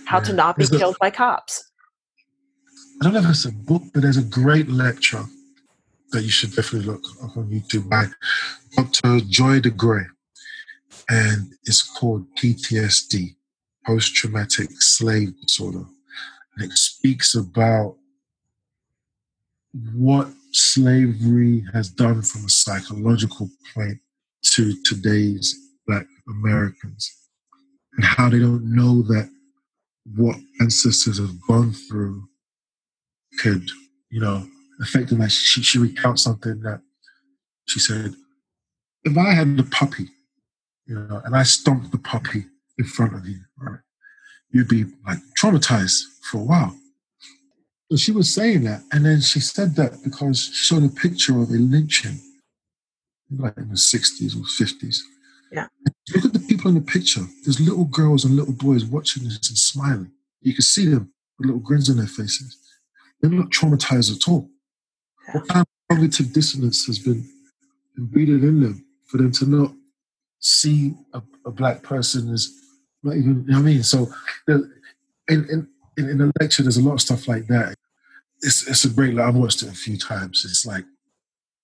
how 0.06 0.18
to 0.20 0.32
not 0.32 0.56
be 0.56 0.64
There's 0.64 0.72
a- 0.72 0.78
killed 0.78 0.96
by 0.98 1.10
cops 1.10 1.70
I 3.00 3.04
don't 3.04 3.12
know 3.12 3.20
if 3.20 3.28
it's 3.28 3.44
a 3.44 3.52
book, 3.52 3.82
but 3.92 4.00
there's 4.00 4.16
a 4.16 4.22
great 4.22 4.70
lecture 4.70 5.24
that 6.12 6.22
you 6.22 6.30
should 6.30 6.56
definitely 6.56 6.90
look 6.90 7.04
up 7.22 7.36
on 7.36 7.50
YouTube 7.50 7.90
by 7.90 8.06
Dr. 8.76 9.20
Joy 9.26 9.60
DeGruy. 9.60 10.06
And 11.10 11.52
it's 11.64 11.82
called 11.82 12.26
PTSD, 12.36 13.36
Post 13.86 14.14
Traumatic 14.14 14.70
Slave 14.80 15.32
Disorder. 15.40 15.84
And 16.56 16.70
it 16.70 16.76
speaks 16.76 17.34
about 17.34 17.96
what 19.94 20.28
slavery 20.52 21.64
has 21.72 21.88
done 21.88 22.22
from 22.22 22.44
a 22.44 22.48
psychological 22.48 23.48
point 23.74 23.98
to 24.42 24.74
today's 24.84 25.56
Black 25.86 26.06
Americans 26.28 27.12
and 27.96 28.04
how 28.04 28.28
they 28.28 28.38
don't 28.38 28.64
know 28.64 29.02
that 29.02 29.30
what 30.16 30.36
ancestors 30.60 31.18
have 31.18 31.40
gone 31.46 31.72
through 31.72 32.24
could, 33.40 33.68
you 34.10 34.20
know, 34.20 34.46
affect 34.80 35.10
them. 35.10 35.18
Like 35.18 35.30
she, 35.30 35.62
she 35.62 35.78
recounts 35.78 36.22
something 36.22 36.60
that 36.62 36.80
she 37.66 37.78
said, 37.78 38.14
if 39.04 39.16
I 39.16 39.32
had 39.32 39.58
a 39.58 39.62
puppy, 39.64 40.08
you 40.86 40.98
know, 40.98 41.22
and 41.24 41.36
I 41.36 41.44
stomped 41.44 41.92
the 41.92 41.98
puppy 41.98 42.46
in 42.78 42.84
front 42.84 43.14
of 43.14 43.26
you, 43.26 43.38
right, 43.58 43.80
you'd 44.50 44.68
be 44.68 44.84
like 45.06 45.18
traumatized 45.40 46.02
for 46.22 46.38
a 46.38 46.44
while. 46.44 46.76
So 47.90 47.96
she 47.96 48.12
was 48.12 48.32
saying 48.32 48.62
that, 48.64 48.82
and 48.92 49.04
then 49.04 49.20
she 49.20 49.40
said 49.40 49.74
that 49.74 50.02
because 50.04 50.44
she 50.44 50.52
showed 50.52 50.84
a 50.84 50.88
picture 50.88 51.40
of 51.40 51.50
a 51.50 51.54
lynching, 51.54 52.20
like 53.36 53.56
in 53.56 53.68
the 53.68 53.74
60s 53.74 54.36
or 54.36 54.44
50s. 54.44 54.98
Yeah. 55.50 55.66
Look 56.14 56.26
at 56.26 56.32
the 56.32 56.38
people 56.38 56.68
in 56.68 56.76
the 56.76 56.80
picture. 56.82 57.22
There's 57.44 57.58
little 57.58 57.86
girls 57.86 58.24
and 58.24 58.36
little 58.36 58.54
boys 58.54 58.84
watching 58.84 59.24
this 59.24 59.48
and 59.48 59.58
smiling. 59.58 60.12
You 60.40 60.54
can 60.54 60.62
see 60.62 60.86
them 60.86 61.12
with 61.38 61.46
little 61.46 61.60
grins 61.60 61.90
on 61.90 61.96
their 61.96 62.06
faces. 62.06 62.56
They're 63.20 63.30
not 63.30 63.50
traumatized 63.50 64.14
at 64.14 64.28
all. 64.30 64.48
What 65.32 65.48
kind 65.48 65.60
of 65.62 65.66
cognitive 65.90 66.32
dissonance 66.32 66.86
has 66.86 67.00
been 67.00 67.28
embedded 67.98 68.44
in 68.44 68.60
them 68.60 68.86
for 69.06 69.16
them 69.16 69.32
to 69.32 69.46
not 69.46 69.72
see 70.38 70.94
a, 71.12 71.20
a 71.44 71.50
black 71.50 71.82
person 71.82 72.32
as 72.32 72.48
not 73.02 73.16
even, 73.16 73.44
you 73.46 73.52
know 73.52 73.54
what 73.54 73.62
I 73.62 73.62
mean? 73.62 73.82
So 73.82 74.08
in, 74.46 74.70
in, 75.28 75.68
in, 75.96 76.08
in 76.08 76.18
the 76.18 76.32
lecture, 76.40 76.62
there's 76.62 76.76
a 76.76 76.82
lot 76.82 76.94
of 76.94 77.00
stuff 77.00 77.26
like 77.26 77.48
that. 77.48 77.74
It's, 78.42 78.66
it's 78.66 78.84
a 78.84 78.90
great, 78.90 79.14
like, 79.14 79.26
I've 79.26 79.34
watched 79.34 79.62
it 79.62 79.68
a 79.68 79.72
few 79.72 79.98
times. 79.98 80.44
It's 80.44 80.64
like, 80.64 80.84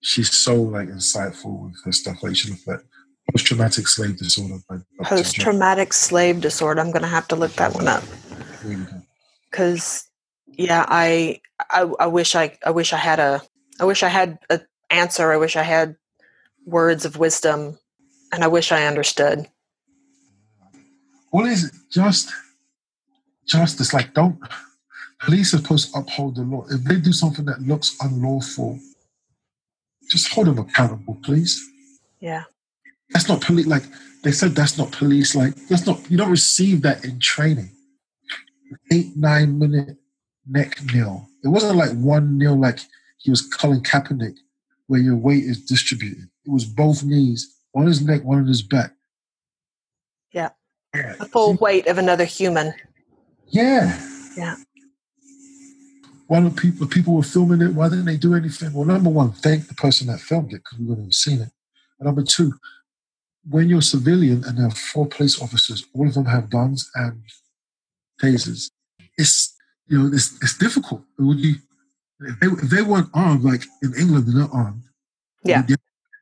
she's 0.02 0.36
so 0.36 0.54
like 0.60 0.88
insightful 0.88 1.64
with 1.64 1.74
her 1.84 1.92
stuff. 1.92 2.22
Like, 2.22 2.36
she 2.36 2.50
looked 2.50 2.68
at 2.68 2.80
post-traumatic 3.32 3.88
slave 3.88 4.16
disorder. 4.18 4.58
Post 5.02 5.36
traumatic 5.36 5.92
slave 5.92 6.40
disorder 6.40 6.80
i'm 6.80 6.92
going 6.92 7.02
to 7.02 7.08
have 7.08 7.26
to 7.26 7.34
look 7.36 7.52
that 7.54 7.74
one 7.74 7.88
up 7.88 8.04
because 9.50 10.08
yeah 10.46 10.84
I, 10.88 11.40
I 11.70 11.90
i 11.98 12.06
wish 12.06 12.36
i 12.36 12.56
i 12.64 12.70
wish 12.70 12.92
i 12.92 12.96
had 12.96 13.18
a 13.18 13.42
i 13.80 13.84
wish 13.84 14.04
i 14.04 14.08
had 14.08 14.38
an 14.48 14.60
answer 14.90 15.32
i 15.32 15.36
wish 15.36 15.56
i 15.56 15.62
had 15.64 15.96
words 16.66 17.04
of 17.04 17.16
wisdom 17.18 17.78
and 18.32 18.44
i 18.44 18.46
wish 18.46 18.70
i 18.70 18.86
understood 18.86 19.48
What 21.30 21.46
is 21.46 21.64
it? 21.64 21.72
Just 21.90 22.32
justice. 23.46 23.92
Like, 23.92 24.14
don't 24.14 24.38
police 25.20 25.54
are 25.54 25.58
supposed 25.58 25.92
to 25.92 25.98
uphold 26.00 26.36
the 26.36 26.42
law. 26.42 26.66
If 26.70 26.84
they 26.84 26.96
do 26.96 27.12
something 27.12 27.44
that 27.46 27.62
looks 27.62 27.96
unlawful, 28.00 28.78
just 30.10 30.32
hold 30.32 30.46
them 30.46 30.58
accountable, 30.58 31.18
please. 31.24 31.60
yeah 32.20 32.44
That's 33.10 33.28
not 33.28 33.40
police. 33.40 33.66
Like 33.66 33.84
they 34.22 34.32
said, 34.32 34.54
that's 34.54 34.78
not 34.78 34.92
police. 34.92 35.34
Like 35.34 35.54
that's 35.68 35.86
not. 35.86 36.10
You 36.10 36.16
don't 36.16 36.30
receive 36.30 36.82
that 36.82 37.04
in 37.04 37.18
training. 37.20 37.70
Eight 38.92 39.16
nine 39.16 39.58
minute 39.58 39.96
neck 40.46 40.78
kneel. 40.92 41.28
It 41.44 41.48
wasn't 41.48 41.76
like 41.76 41.92
one 41.92 42.38
kneel 42.38 42.58
like 42.58 42.80
he 43.18 43.30
was 43.30 43.42
Colin 43.42 43.82
Kaepernick, 43.82 44.36
where 44.86 45.00
your 45.00 45.16
weight 45.16 45.44
is 45.44 45.64
distributed. 45.64 46.28
It 46.44 46.50
was 46.50 46.64
both 46.64 47.02
knees, 47.04 47.54
one 47.72 47.84
on 47.84 47.88
his 47.88 48.02
neck, 48.02 48.22
one 48.22 48.38
on 48.38 48.46
his 48.46 48.62
back. 48.62 48.92
Yeah. 50.32 50.50
Yeah. 50.94 51.14
The 51.18 51.26
full 51.26 51.54
weight 51.54 51.86
of 51.88 51.98
another 51.98 52.24
human. 52.24 52.72
Yeah. 53.48 54.00
Yeah. 54.36 54.56
Why 56.26 56.40
don't 56.40 56.56
people 56.56 56.86
people 56.86 57.14
were 57.14 57.22
filming 57.22 57.62
it? 57.62 57.74
Why 57.74 57.88
didn't 57.88 58.06
they 58.06 58.16
do 58.16 58.34
anything? 58.34 58.72
Well, 58.72 58.84
number 58.84 59.10
one, 59.10 59.32
thank 59.32 59.68
the 59.68 59.74
person 59.74 60.08
that 60.08 60.20
filmed 60.20 60.52
it 60.52 60.62
because 60.64 60.78
we 60.78 60.86
wouldn't 60.86 61.06
have 61.06 61.14
seen 61.14 61.40
it. 61.40 61.50
And 61.98 62.06
number 62.06 62.22
two, 62.22 62.52
when 63.48 63.68
you're 63.68 63.78
a 63.78 63.82
civilian 63.82 64.42
and 64.44 64.58
there 64.58 64.66
are 64.66 64.70
four 64.70 65.06
police 65.06 65.40
officers, 65.40 65.84
all 65.94 66.08
of 66.08 66.14
them 66.14 66.24
have 66.26 66.50
guns 66.50 66.90
and 66.94 67.22
tasers. 68.20 68.70
It's 69.16 69.54
you 69.86 69.98
know 69.98 70.06
it's 70.12 70.36
it's 70.42 70.58
difficult. 70.58 71.02
Would 71.18 71.38
you 71.38 71.56
if 72.20 72.40
they, 72.40 72.46
if 72.46 72.70
they 72.70 72.82
weren't 72.82 73.10
armed 73.14 73.44
like 73.44 73.62
in 73.82 73.94
England, 73.94 74.26
they're 74.26 74.40
not 74.40 74.50
armed. 74.52 74.82
Yeah. 75.44 75.62
They're 75.62 75.76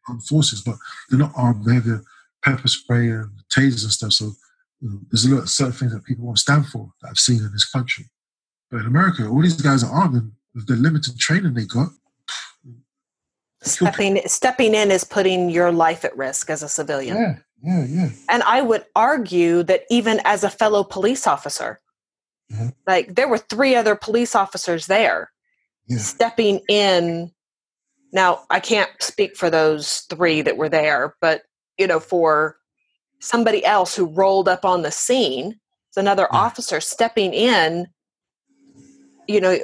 armed 0.09 0.27
forces, 0.27 0.63
but 0.63 0.77
they're 1.09 1.19
not 1.19 1.33
armed. 1.37 1.65
They 1.65 1.75
have 1.75 1.85
the 1.85 2.03
pepper 2.45 2.69
spray 2.69 3.11
and 3.11 3.31
tasers 3.57 3.85
and 3.85 3.93
stuff. 3.93 4.13
So 4.13 4.33
you 4.81 4.91
know, 4.91 5.01
there's 5.11 5.25
a 5.25 5.35
lot 5.35 5.43
of 5.45 5.49
certain 5.49 5.73
things 5.73 5.93
that 5.93 6.05
people 6.05 6.27
won't 6.27 6.39
stand 6.39 6.67
for 6.67 6.93
that 7.01 7.09
I've 7.09 7.19
seen 7.19 7.39
in 7.39 7.53
this 7.53 7.69
country. 7.71 8.07
But 8.71 8.81
in 8.81 8.87
America, 8.87 9.27
all 9.27 9.43
these 9.43 9.61
guys 9.61 9.85
are 9.85 9.91
armed 9.91 10.33
with 10.55 10.67
the 10.67 10.75
limited 10.77 11.19
training 11.19 11.55
they 11.55 11.65
got. 11.67 11.89
Stepping 13.63 14.21
stepping 14.27 14.75
in 14.75 14.91
is 14.91 15.05
putting 15.05 15.49
your 15.49 15.73
life 15.73 16.05
at 16.05 16.17
risk 16.17 16.51
as 16.51 16.63
a 16.63 16.69
civilian. 16.69 17.17
Yeah, 17.17 17.39
yeah, 17.63 17.85
yeah. 17.87 18.09
And 18.29 18.43
I 18.43 18.61
would 18.61 18.85
argue 18.95 19.63
that 19.63 19.85
even 19.89 20.21
as 20.25 20.45
a 20.45 20.51
fellow 20.51 20.85
police 20.85 21.27
officer, 21.27 21.81
Mhm. 22.53 22.75
like 22.87 23.15
there 23.15 23.27
were 23.29 23.39
three 23.39 23.75
other 23.75 23.97
police 23.97 24.35
officers 24.35 24.87
there 24.87 25.33
Yeah. 25.87 25.97
stepping 25.99 26.61
in. 26.69 27.33
Now, 28.13 28.45
I 28.51 28.61
can't 28.61 28.91
speak 29.01 29.35
for 29.35 29.49
those 29.49 30.01
three 30.11 30.43
that 30.43 30.59
were 30.59 30.69
there, 30.69 31.17
but 31.23 31.43
you 31.79 31.87
know, 31.87 32.01
for 32.01 32.59
somebody 33.19 33.65
else 33.65 33.97
who 33.97 34.05
rolled 34.05 34.47
up 34.49 34.67
on 34.67 34.83
the 34.83 34.91
scene, 34.93 35.59
it's 35.89 35.97
another 35.97 36.29
Yeah. 36.31 36.39
officer 36.39 36.81
stepping 36.83 37.33
in. 37.33 37.89
You 39.27 39.41
know, 39.41 39.57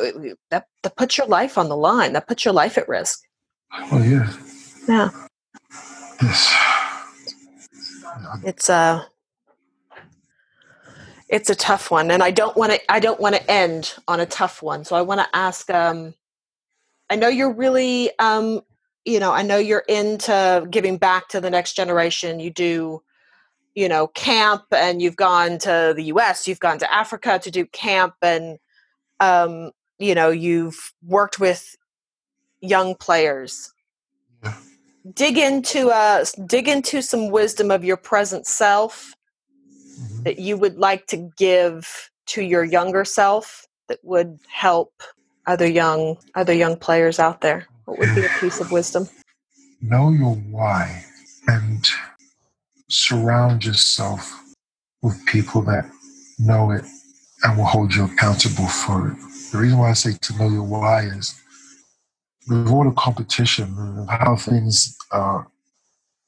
that, 0.51 0.67
that 0.83 0.97
puts 0.97 1.19
your 1.19 1.27
life 1.27 1.59
on 1.59 1.69
the 1.69 1.77
line. 1.77 2.13
That 2.15 2.27
puts 2.27 2.45
your 2.45 2.55
life 2.55 2.79
at 2.79 2.89
risk. 2.89 3.21
Oh 3.73 4.03
yeah. 4.03 4.33
Yeah. 4.89 5.11
Yes. 6.23 6.55
it's 8.45 8.69
a 8.69 9.07
it's 11.29 11.49
a 11.49 11.55
tough 11.55 11.91
one 11.91 12.11
and 12.11 12.23
i 12.23 12.31
don't 12.31 12.57
want 12.57 12.73
to 12.73 12.93
i 12.93 12.99
don't 12.99 13.21
want 13.21 13.35
to 13.35 13.51
end 13.51 13.95
on 14.09 14.21
a 14.21 14.27
tough 14.27 14.63
one 14.63 14.85
so 14.85 14.97
i 14.97 15.03
want 15.03 15.21
to 15.21 15.37
ask 15.37 15.71
um 15.71 16.15
i 17.09 17.17
know 17.17 17.29
you're 17.29 17.53
really 17.53 18.11
um 18.19 18.61
you 19.05 19.21
know 19.21 19.33
i 19.33 19.43
know 19.43 19.57
you're 19.57 19.85
into 19.89 20.67
giving 20.71 20.97
back 20.97 21.29
to 21.29 21.41
the 21.41 21.51
next 21.51 21.75
generation 21.75 22.41
you 22.41 22.51
do 22.51 23.01
you 23.75 23.89
know 23.89 24.09
camp 24.09 24.65
and 24.73 25.01
you've 25.01 25.17
gone 25.17 25.59
to 25.59 25.95
the 25.97 26.05
us 26.05 26.49
you've 26.49 26.61
gone 26.61 26.79
to 26.79 26.93
africa 26.93 27.39
to 27.39 27.51
do 27.51 27.65
camp 27.67 28.15
and 28.23 28.59
um 29.21 29.73
you 29.99 30.15
know 30.15 30.31
you've 30.31 30.93
worked 31.05 31.41
with 31.41 31.77
young 32.63 32.95
players 32.97 33.73
Yeah. 34.45 34.55
dig 35.15 35.39
into 35.39 35.91
uh 35.91 36.25
dig 36.47 36.69
into 36.69 37.03
some 37.03 37.31
wisdom 37.31 37.71
of 37.71 37.85
your 37.85 37.97
present 37.99 38.47
self 38.47 39.15
Mhm. 39.99 40.25
that 40.25 40.39
you 40.39 40.57
would 40.59 40.79
like 40.79 41.07
to 41.09 41.31
give 41.39 42.11
to 42.27 42.43
your 42.43 42.65
younger 42.65 43.05
self 43.05 43.67
that 43.89 43.99
would 44.05 44.39
help 44.49 44.93
other 45.47 45.67
young 45.69 46.17
other 46.35 46.55
young 46.55 46.77
players 46.77 47.19
out 47.19 47.41
there 47.43 47.69
what 47.87 47.99
would 47.99 48.15
be 48.15 48.25
a 48.25 48.31
piece 48.31 48.61
of 48.61 48.71
wisdom 48.73 49.11
Know 49.83 50.11
your 50.11 50.35
why 50.37 51.05
and 51.49 51.89
surround 52.91 53.65
yourself 53.65 54.43
with 55.03 55.25
people 55.27 55.63
that 55.63 55.91
know 56.39 56.71
it 56.73 56.85
and 57.43 57.57
will 57.57 57.65
hold 57.65 57.95
you 57.95 58.05
accountable 58.05 58.69
for 58.69 59.09
it. 59.09 59.17
The 59.53 59.59
reason 59.59 59.79
why 59.79 59.91
I 59.91 59.95
say 59.95 60.13
to 60.13 60.39
know 60.39 60.49
your 60.49 60.63
why 60.63 61.03
is 61.05 61.41
with 62.49 62.69
all 62.69 62.85
the 62.85 62.93
competition 62.93 64.07
how 64.09 64.37
things 64.37 64.97
uh, 65.13 65.43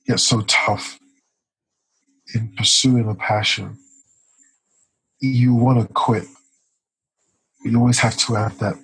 get 0.07 0.21
so 0.21 0.41
tough 0.43 0.99
in 2.35 2.53
pursuing 2.57 3.09
a 3.09 3.15
passion, 3.15 3.77
you 5.21 5.55
want 5.55 5.81
to 5.81 5.93
quit. 5.93 6.25
You 7.65 7.79
always 7.79 7.99
have 8.01 8.17
to 8.19 8.35
have 8.35 8.59
that 8.59 8.75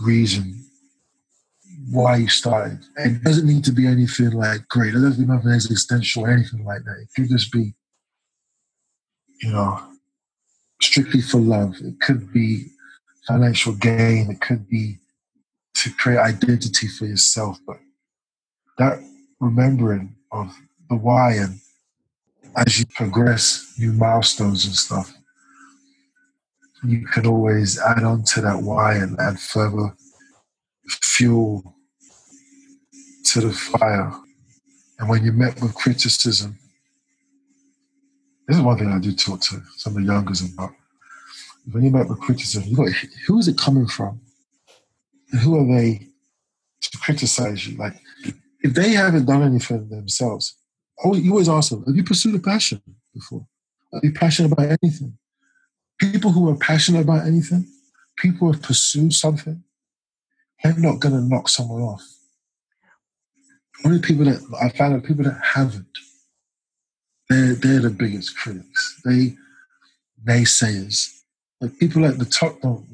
reason 0.00 0.64
why 1.90 2.16
you 2.16 2.28
started. 2.28 2.80
And 2.96 3.16
it 3.16 3.24
doesn't 3.24 3.46
need 3.46 3.64
to 3.64 3.72
be 3.72 3.86
anything 3.86 4.32
like 4.32 4.66
great. 4.68 4.94
It 4.94 5.00
doesn't 5.00 5.10
need 5.10 5.26
to 5.26 5.26
be 5.26 5.32
nothing 5.32 5.52
existential 5.52 6.24
or 6.24 6.30
anything 6.30 6.64
like 6.64 6.82
that. 6.84 6.96
It 7.00 7.08
could 7.14 7.28
just 7.28 7.52
be, 7.52 7.74
you 9.42 9.52
know, 9.52 9.80
strictly 10.80 11.20
for 11.20 11.38
love. 11.38 11.74
It 11.80 12.00
could 12.00 12.32
be 12.32 12.66
financial 13.26 13.72
gain. 13.74 14.30
It 14.30 14.40
could 14.40 14.68
be 14.68 14.98
to 15.74 15.90
create 15.94 16.18
identity 16.18 16.88
for 16.88 17.06
yourself. 17.06 17.58
But 17.66 17.78
that 18.78 19.00
remembering 19.40 20.14
of 20.32 20.54
the 20.88 20.96
why 20.96 21.34
and 21.34 21.60
as 22.56 22.80
you 22.80 22.86
progress 22.86 23.74
new 23.78 23.92
milestones 23.92 24.64
and 24.64 24.74
stuff, 24.74 25.12
you 26.84 27.06
can 27.06 27.26
always 27.26 27.78
add 27.78 28.02
on 28.02 28.24
to 28.24 28.40
that 28.40 28.62
why 28.62 28.94
and 28.94 29.18
add 29.18 29.38
further 29.38 29.94
fuel 30.88 31.74
to 33.24 33.40
the 33.40 33.52
fire. 33.52 34.12
And 34.98 35.08
when 35.08 35.24
you're 35.24 35.32
met 35.32 35.60
with 35.60 35.74
criticism, 35.74 36.58
this 38.48 38.56
is 38.56 38.62
one 38.62 38.78
thing 38.78 38.90
I 38.90 38.98
do 38.98 39.12
talk 39.12 39.42
to 39.42 39.62
some 39.76 39.94
of 39.94 40.02
the 40.02 40.10
youngers 40.10 40.42
about. 40.42 40.70
When 41.70 41.84
you 41.84 41.90
make 41.90 42.08
criticism, 42.20 42.64
you 42.66 42.76
got 42.76 42.88
who 43.26 43.38
is 43.38 43.46
it 43.46 43.58
coming 43.58 43.86
from? 43.86 44.22
Who 45.42 45.58
are 45.58 45.76
they 45.76 46.08
to 46.80 46.98
criticize 46.98 47.66
you? 47.66 47.76
Like, 47.76 47.92
if 48.62 48.72
they 48.72 48.90
haven't 48.90 49.26
done 49.26 49.42
anything 49.42 49.90
themselves, 49.90 50.56
always, 51.04 51.22
you 51.22 51.30
always 51.32 51.48
ask 51.50 51.70
them, 51.70 51.84
have 51.84 51.94
you 51.94 52.02
pursued 52.02 52.36
a 52.36 52.38
passion 52.38 52.80
before? 53.14 53.46
Are 53.92 54.00
you 54.02 54.12
passionate 54.12 54.52
about 54.52 54.78
anything? 54.82 55.18
People 55.98 56.32
who 56.32 56.48
are 56.48 56.56
passionate 56.56 57.02
about 57.02 57.26
anything, 57.26 57.66
people 58.16 58.46
who 58.46 58.52
have 58.52 58.62
pursued 58.62 59.12
something, 59.12 59.62
they're 60.64 60.74
not 60.78 61.00
going 61.00 61.14
to 61.14 61.20
knock 61.20 61.50
someone 61.50 61.82
off. 61.82 62.02
Only 63.84 64.00
people 64.00 64.24
that 64.24 64.40
I 64.60 64.70
found 64.70 64.94
are 64.94 65.06
people 65.06 65.24
that 65.24 65.38
haven't. 65.42 65.86
They're 67.28 67.54
they're 67.54 67.80
the 67.80 67.90
biggest 67.90 68.36
critics. 68.38 69.00
They 69.04 69.36
naysayers. 70.26 71.08
Like 71.60 71.78
people 71.78 72.06
at 72.06 72.18
the 72.18 72.24
top 72.24 72.60
don't 72.62 72.86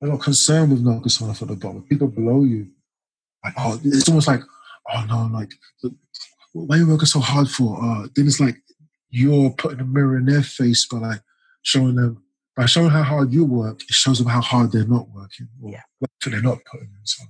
they're 0.00 0.10
not 0.10 0.22
concerned 0.22 0.72
with 0.72 0.86
off 1.30 1.42
at 1.42 1.48
the 1.48 1.56
bottom. 1.56 1.82
People 1.88 2.08
below 2.08 2.44
you, 2.44 2.68
like 3.44 3.54
oh, 3.58 3.80
it's 3.84 4.08
almost 4.08 4.28
like 4.28 4.42
oh 4.92 5.06
no, 5.08 5.30
like 5.36 5.52
why 6.52 6.76
are 6.76 6.78
you 6.80 6.88
working 6.88 7.06
so 7.06 7.20
hard 7.20 7.48
for? 7.50 7.78
Uh, 7.82 8.08
then 8.16 8.26
it's 8.26 8.40
like 8.40 8.56
you're 9.10 9.50
putting 9.50 9.80
a 9.80 9.84
mirror 9.84 10.18
in 10.18 10.26
their 10.26 10.42
face 10.42 10.86
by 10.86 10.98
like 10.98 11.20
showing 11.62 11.96
them 11.96 12.22
by 12.56 12.66
showing 12.66 12.90
how 12.90 13.02
hard 13.02 13.32
you 13.32 13.44
work. 13.44 13.82
It 13.82 13.90
shows 13.90 14.18
them 14.18 14.28
how 14.28 14.40
hard 14.42 14.72
they're 14.72 14.86
not 14.86 15.08
working 15.10 15.48
or 15.62 15.72
Yeah. 15.72 15.82
what 16.00 16.10
they're 16.26 16.42
not 16.42 16.58
putting 16.70 16.88
in. 16.88 17.06
So 17.06 17.24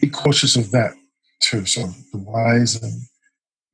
be 0.00 0.08
cautious 0.10 0.56
of 0.56 0.70
that 0.72 0.92
too. 1.40 1.66
So 1.66 1.86
the 2.12 2.18
whys 2.18 2.82
and 2.82 3.02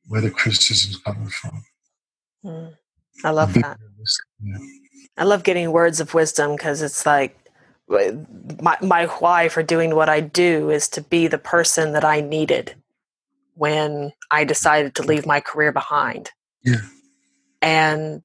where 0.08 0.20
the 0.22 0.30
criticism's 0.30 0.98
coming 0.98 1.28
from. 1.28 1.64
Mm. 2.44 2.74
i 3.24 3.30
love 3.30 3.54
that 3.62 3.78
yeah. 4.42 4.58
i 5.18 5.24
love 5.24 5.42
getting 5.44 5.72
words 5.72 6.00
of 6.00 6.14
wisdom 6.14 6.52
because 6.56 6.82
it's 6.82 7.04
like 7.04 7.36
my, 8.62 8.76
my 8.80 9.06
why 9.06 9.48
for 9.48 9.62
doing 9.62 9.94
what 9.94 10.08
i 10.08 10.20
do 10.20 10.70
is 10.70 10.88
to 10.90 11.00
be 11.02 11.26
the 11.26 11.38
person 11.38 11.92
that 11.92 12.04
i 12.04 12.20
needed 12.20 12.74
when 13.54 14.12
i 14.30 14.44
decided 14.44 14.94
to 14.94 15.02
leave 15.02 15.26
my 15.26 15.40
career 15.40 15.72
behind 15.72 16.30
Yeah. 16.64 16.82
and 17.60 18.24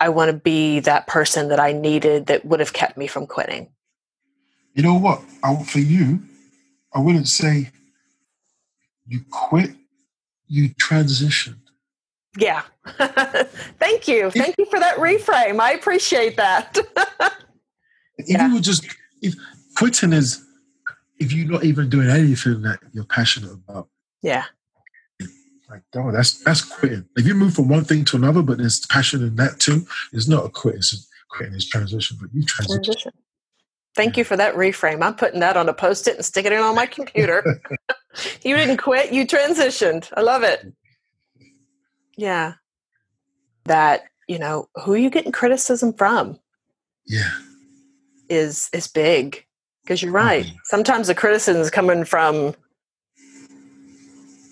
I 0.00 0.10
want 0.10 0.30
to 0.30 0.36
be 0.36 0.80
that 0.80 1.06
person 1.08 1.48
that 1.48 1.58
I 1.58 1.72
needed 1.72 2.26
that 2.26 2.44
would 2.44 2.60
have 2.60 2.72
kept 2.72 2.96
me 2.96 3.06
from 3.08 3.26
quitting. 3.26 3.68
You 4.74 4.82
know 4.84 4.94
what? 4.94 5.20
I, 5.42 5.60
for 5.64 5.80
you, 5.80 6.22
I 6.94 7.00
wouldn't 7.00 7.26
say 7.28 7.70
you 9.06 9.22
quit. 9.30 9.70
You 10.46 10.68
transitioned. 10.70 11.58
Yeah. 12.38 12.62
Thank 13.78 14.06
you. 14.08 14.30
Thank 14.30 14.54
you 14.58 14.66
for 14.66 14.78
that 14.78 14.96
reframe. 14.96 15.60
I 15.60 15.72
appreciate 15.72 16.36
that. 16.36 16.78
If 18.20 18.28
Yeah. 18.28 18.48
you 18.48 18.54
were 18.54 18.60
just 18.60 18.84
if 19.22 19.34
quitting 19.76 20.12
is 20.12 20.44
if 21.20 21.32
you're 21.32 21.46
not 21.48 21.62
even 21.62 21.88
doing 21.88 22.08
anything 22.10 22.62
that 22.62 22.80
you're 22.92 23.04
passionate 23.04 23.52
about. 23.52 23.88
yeah. 24.22 24.44
Like, 25.70 25.82
oh, 25.94 26.10
that's 26.10 26.42
that's 26.42 26.62
quitting. 26.62 27.04
If 27.16 27.26
you 27.26 27.34
move 27.34 27.54
from 27.54 27.68
one 27.68 27.84
thing 27.84 28.04
to 28.06 28.16
another, 28.16 28.42
but 28.42 28.58
there's 28.58 28.84
passion 28.86 29.22
in 29.22 29.36
that 29.36 29.60
too, 29.60 29.86
it's 30.12 30.26
not 30.26 30.46
a 30.46 30.48
quit. 30.48 30.74
It's 30.76 30.92
a 30.94 30.96
quitting 31.30 31.54
is 31.54 31.68
transition. 31.68 32.16
But 32.20 32.30
you 32.34 32.42
transition. 32.42 32.82
Transition. 32.82 33.12
Thank 33.94 34.16
you 34.16 34.24
for 34.24 34.36
that 34.36 34.54
reframe. 34.56 35.02
I'm 35.04 35.14
putting 35.14 35.38
that 35.40 35.56
on 35.56 35.68
a 35.68 35.74
post 35.74 36.08
it 36.08 36.16
and 36.16 36.24
sticking 36.24 36.52
it 36.52 36.58
on 36.58 36.74
my 36.74 36.86
computer. 36.86 37.60
you 38.42 38.56
didn't 38.56 38.78
quit, 38.78 39.12
you 39.12 39.26
transitioned. 39.26 40.10
I 40.16 40.22
love 40.22 40.42
it. 40.42 40.72
Yeah. 42.18 42.54
that, 43.66 44.04
you 44.26 44.38
know, 44.38 44.68
who 44.82 44.92
are 44.94 44.98
you 44.98 45.10
getting 45.10 45.30
criticism 45.32 45.92
from? 45.92 46.38
Yeah. 47.06 47.30
Is 48.30 48.68
is 48.72 48.88
big. 48.88 49.44
Because 49.82 50.02
you're 50.02 50.12
right. 50.12 50.44
Mhm. 50.46 50.56
Sometimes 50.64 51.06
the 51.06 51.14
criticism 51.14 51.60
is 51.62 51.70
coming 51.70 52.04
from 52.04 52.54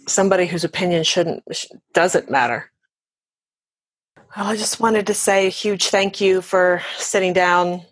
somebody 0.06 0.46
whose 0.46 0.64
opinion 0.64 1.02
shouldn't 1.04 1.42
sh- 1.52 1.66
doesn't 1.94 2.30
matter. 2.30 2.70
Well, 4.36 4.46
I 4.46 4.56
just 4.56 4.80
wanted 4.80 5.06
to 5.06 5.14
say 5.14 5.46
a 5.46 5.50
huge 5.50 5.88
thank 5.88 6.20
you 6.20 6.42
for 6.42 6.82
sitting 6.98 7.32
down, 7.32 7.82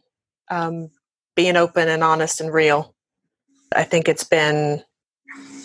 um, 0.50 0.90
being 1.34 1.56
open 1.56 1.88
and 1.88 2.04
honest 2.04 2.40
and 2.40 2.52
real. 2.52 2.94
I 3.74 3.84
think 3.84 4.08
it's 4.08 4.24
been 4.24 4.84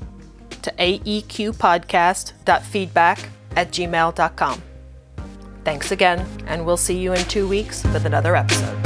to 0.63 0.71
aeqpodcast.feedback 0.71 3.29
at 3.55 3.71
gmail.com. 3.71 4.61
Thanks 5.65 5.91
again, 5.91 6.25
and 6.45 6.63
we'll 6.63 6.77
see 6.77 6.95
you 6.95 7.13
in 7.13 7.25
two 7.25 7.47
weeks 7.47 7.83
with 7.85 8.05
another 8.05 8.35
episode. 8.35 8.84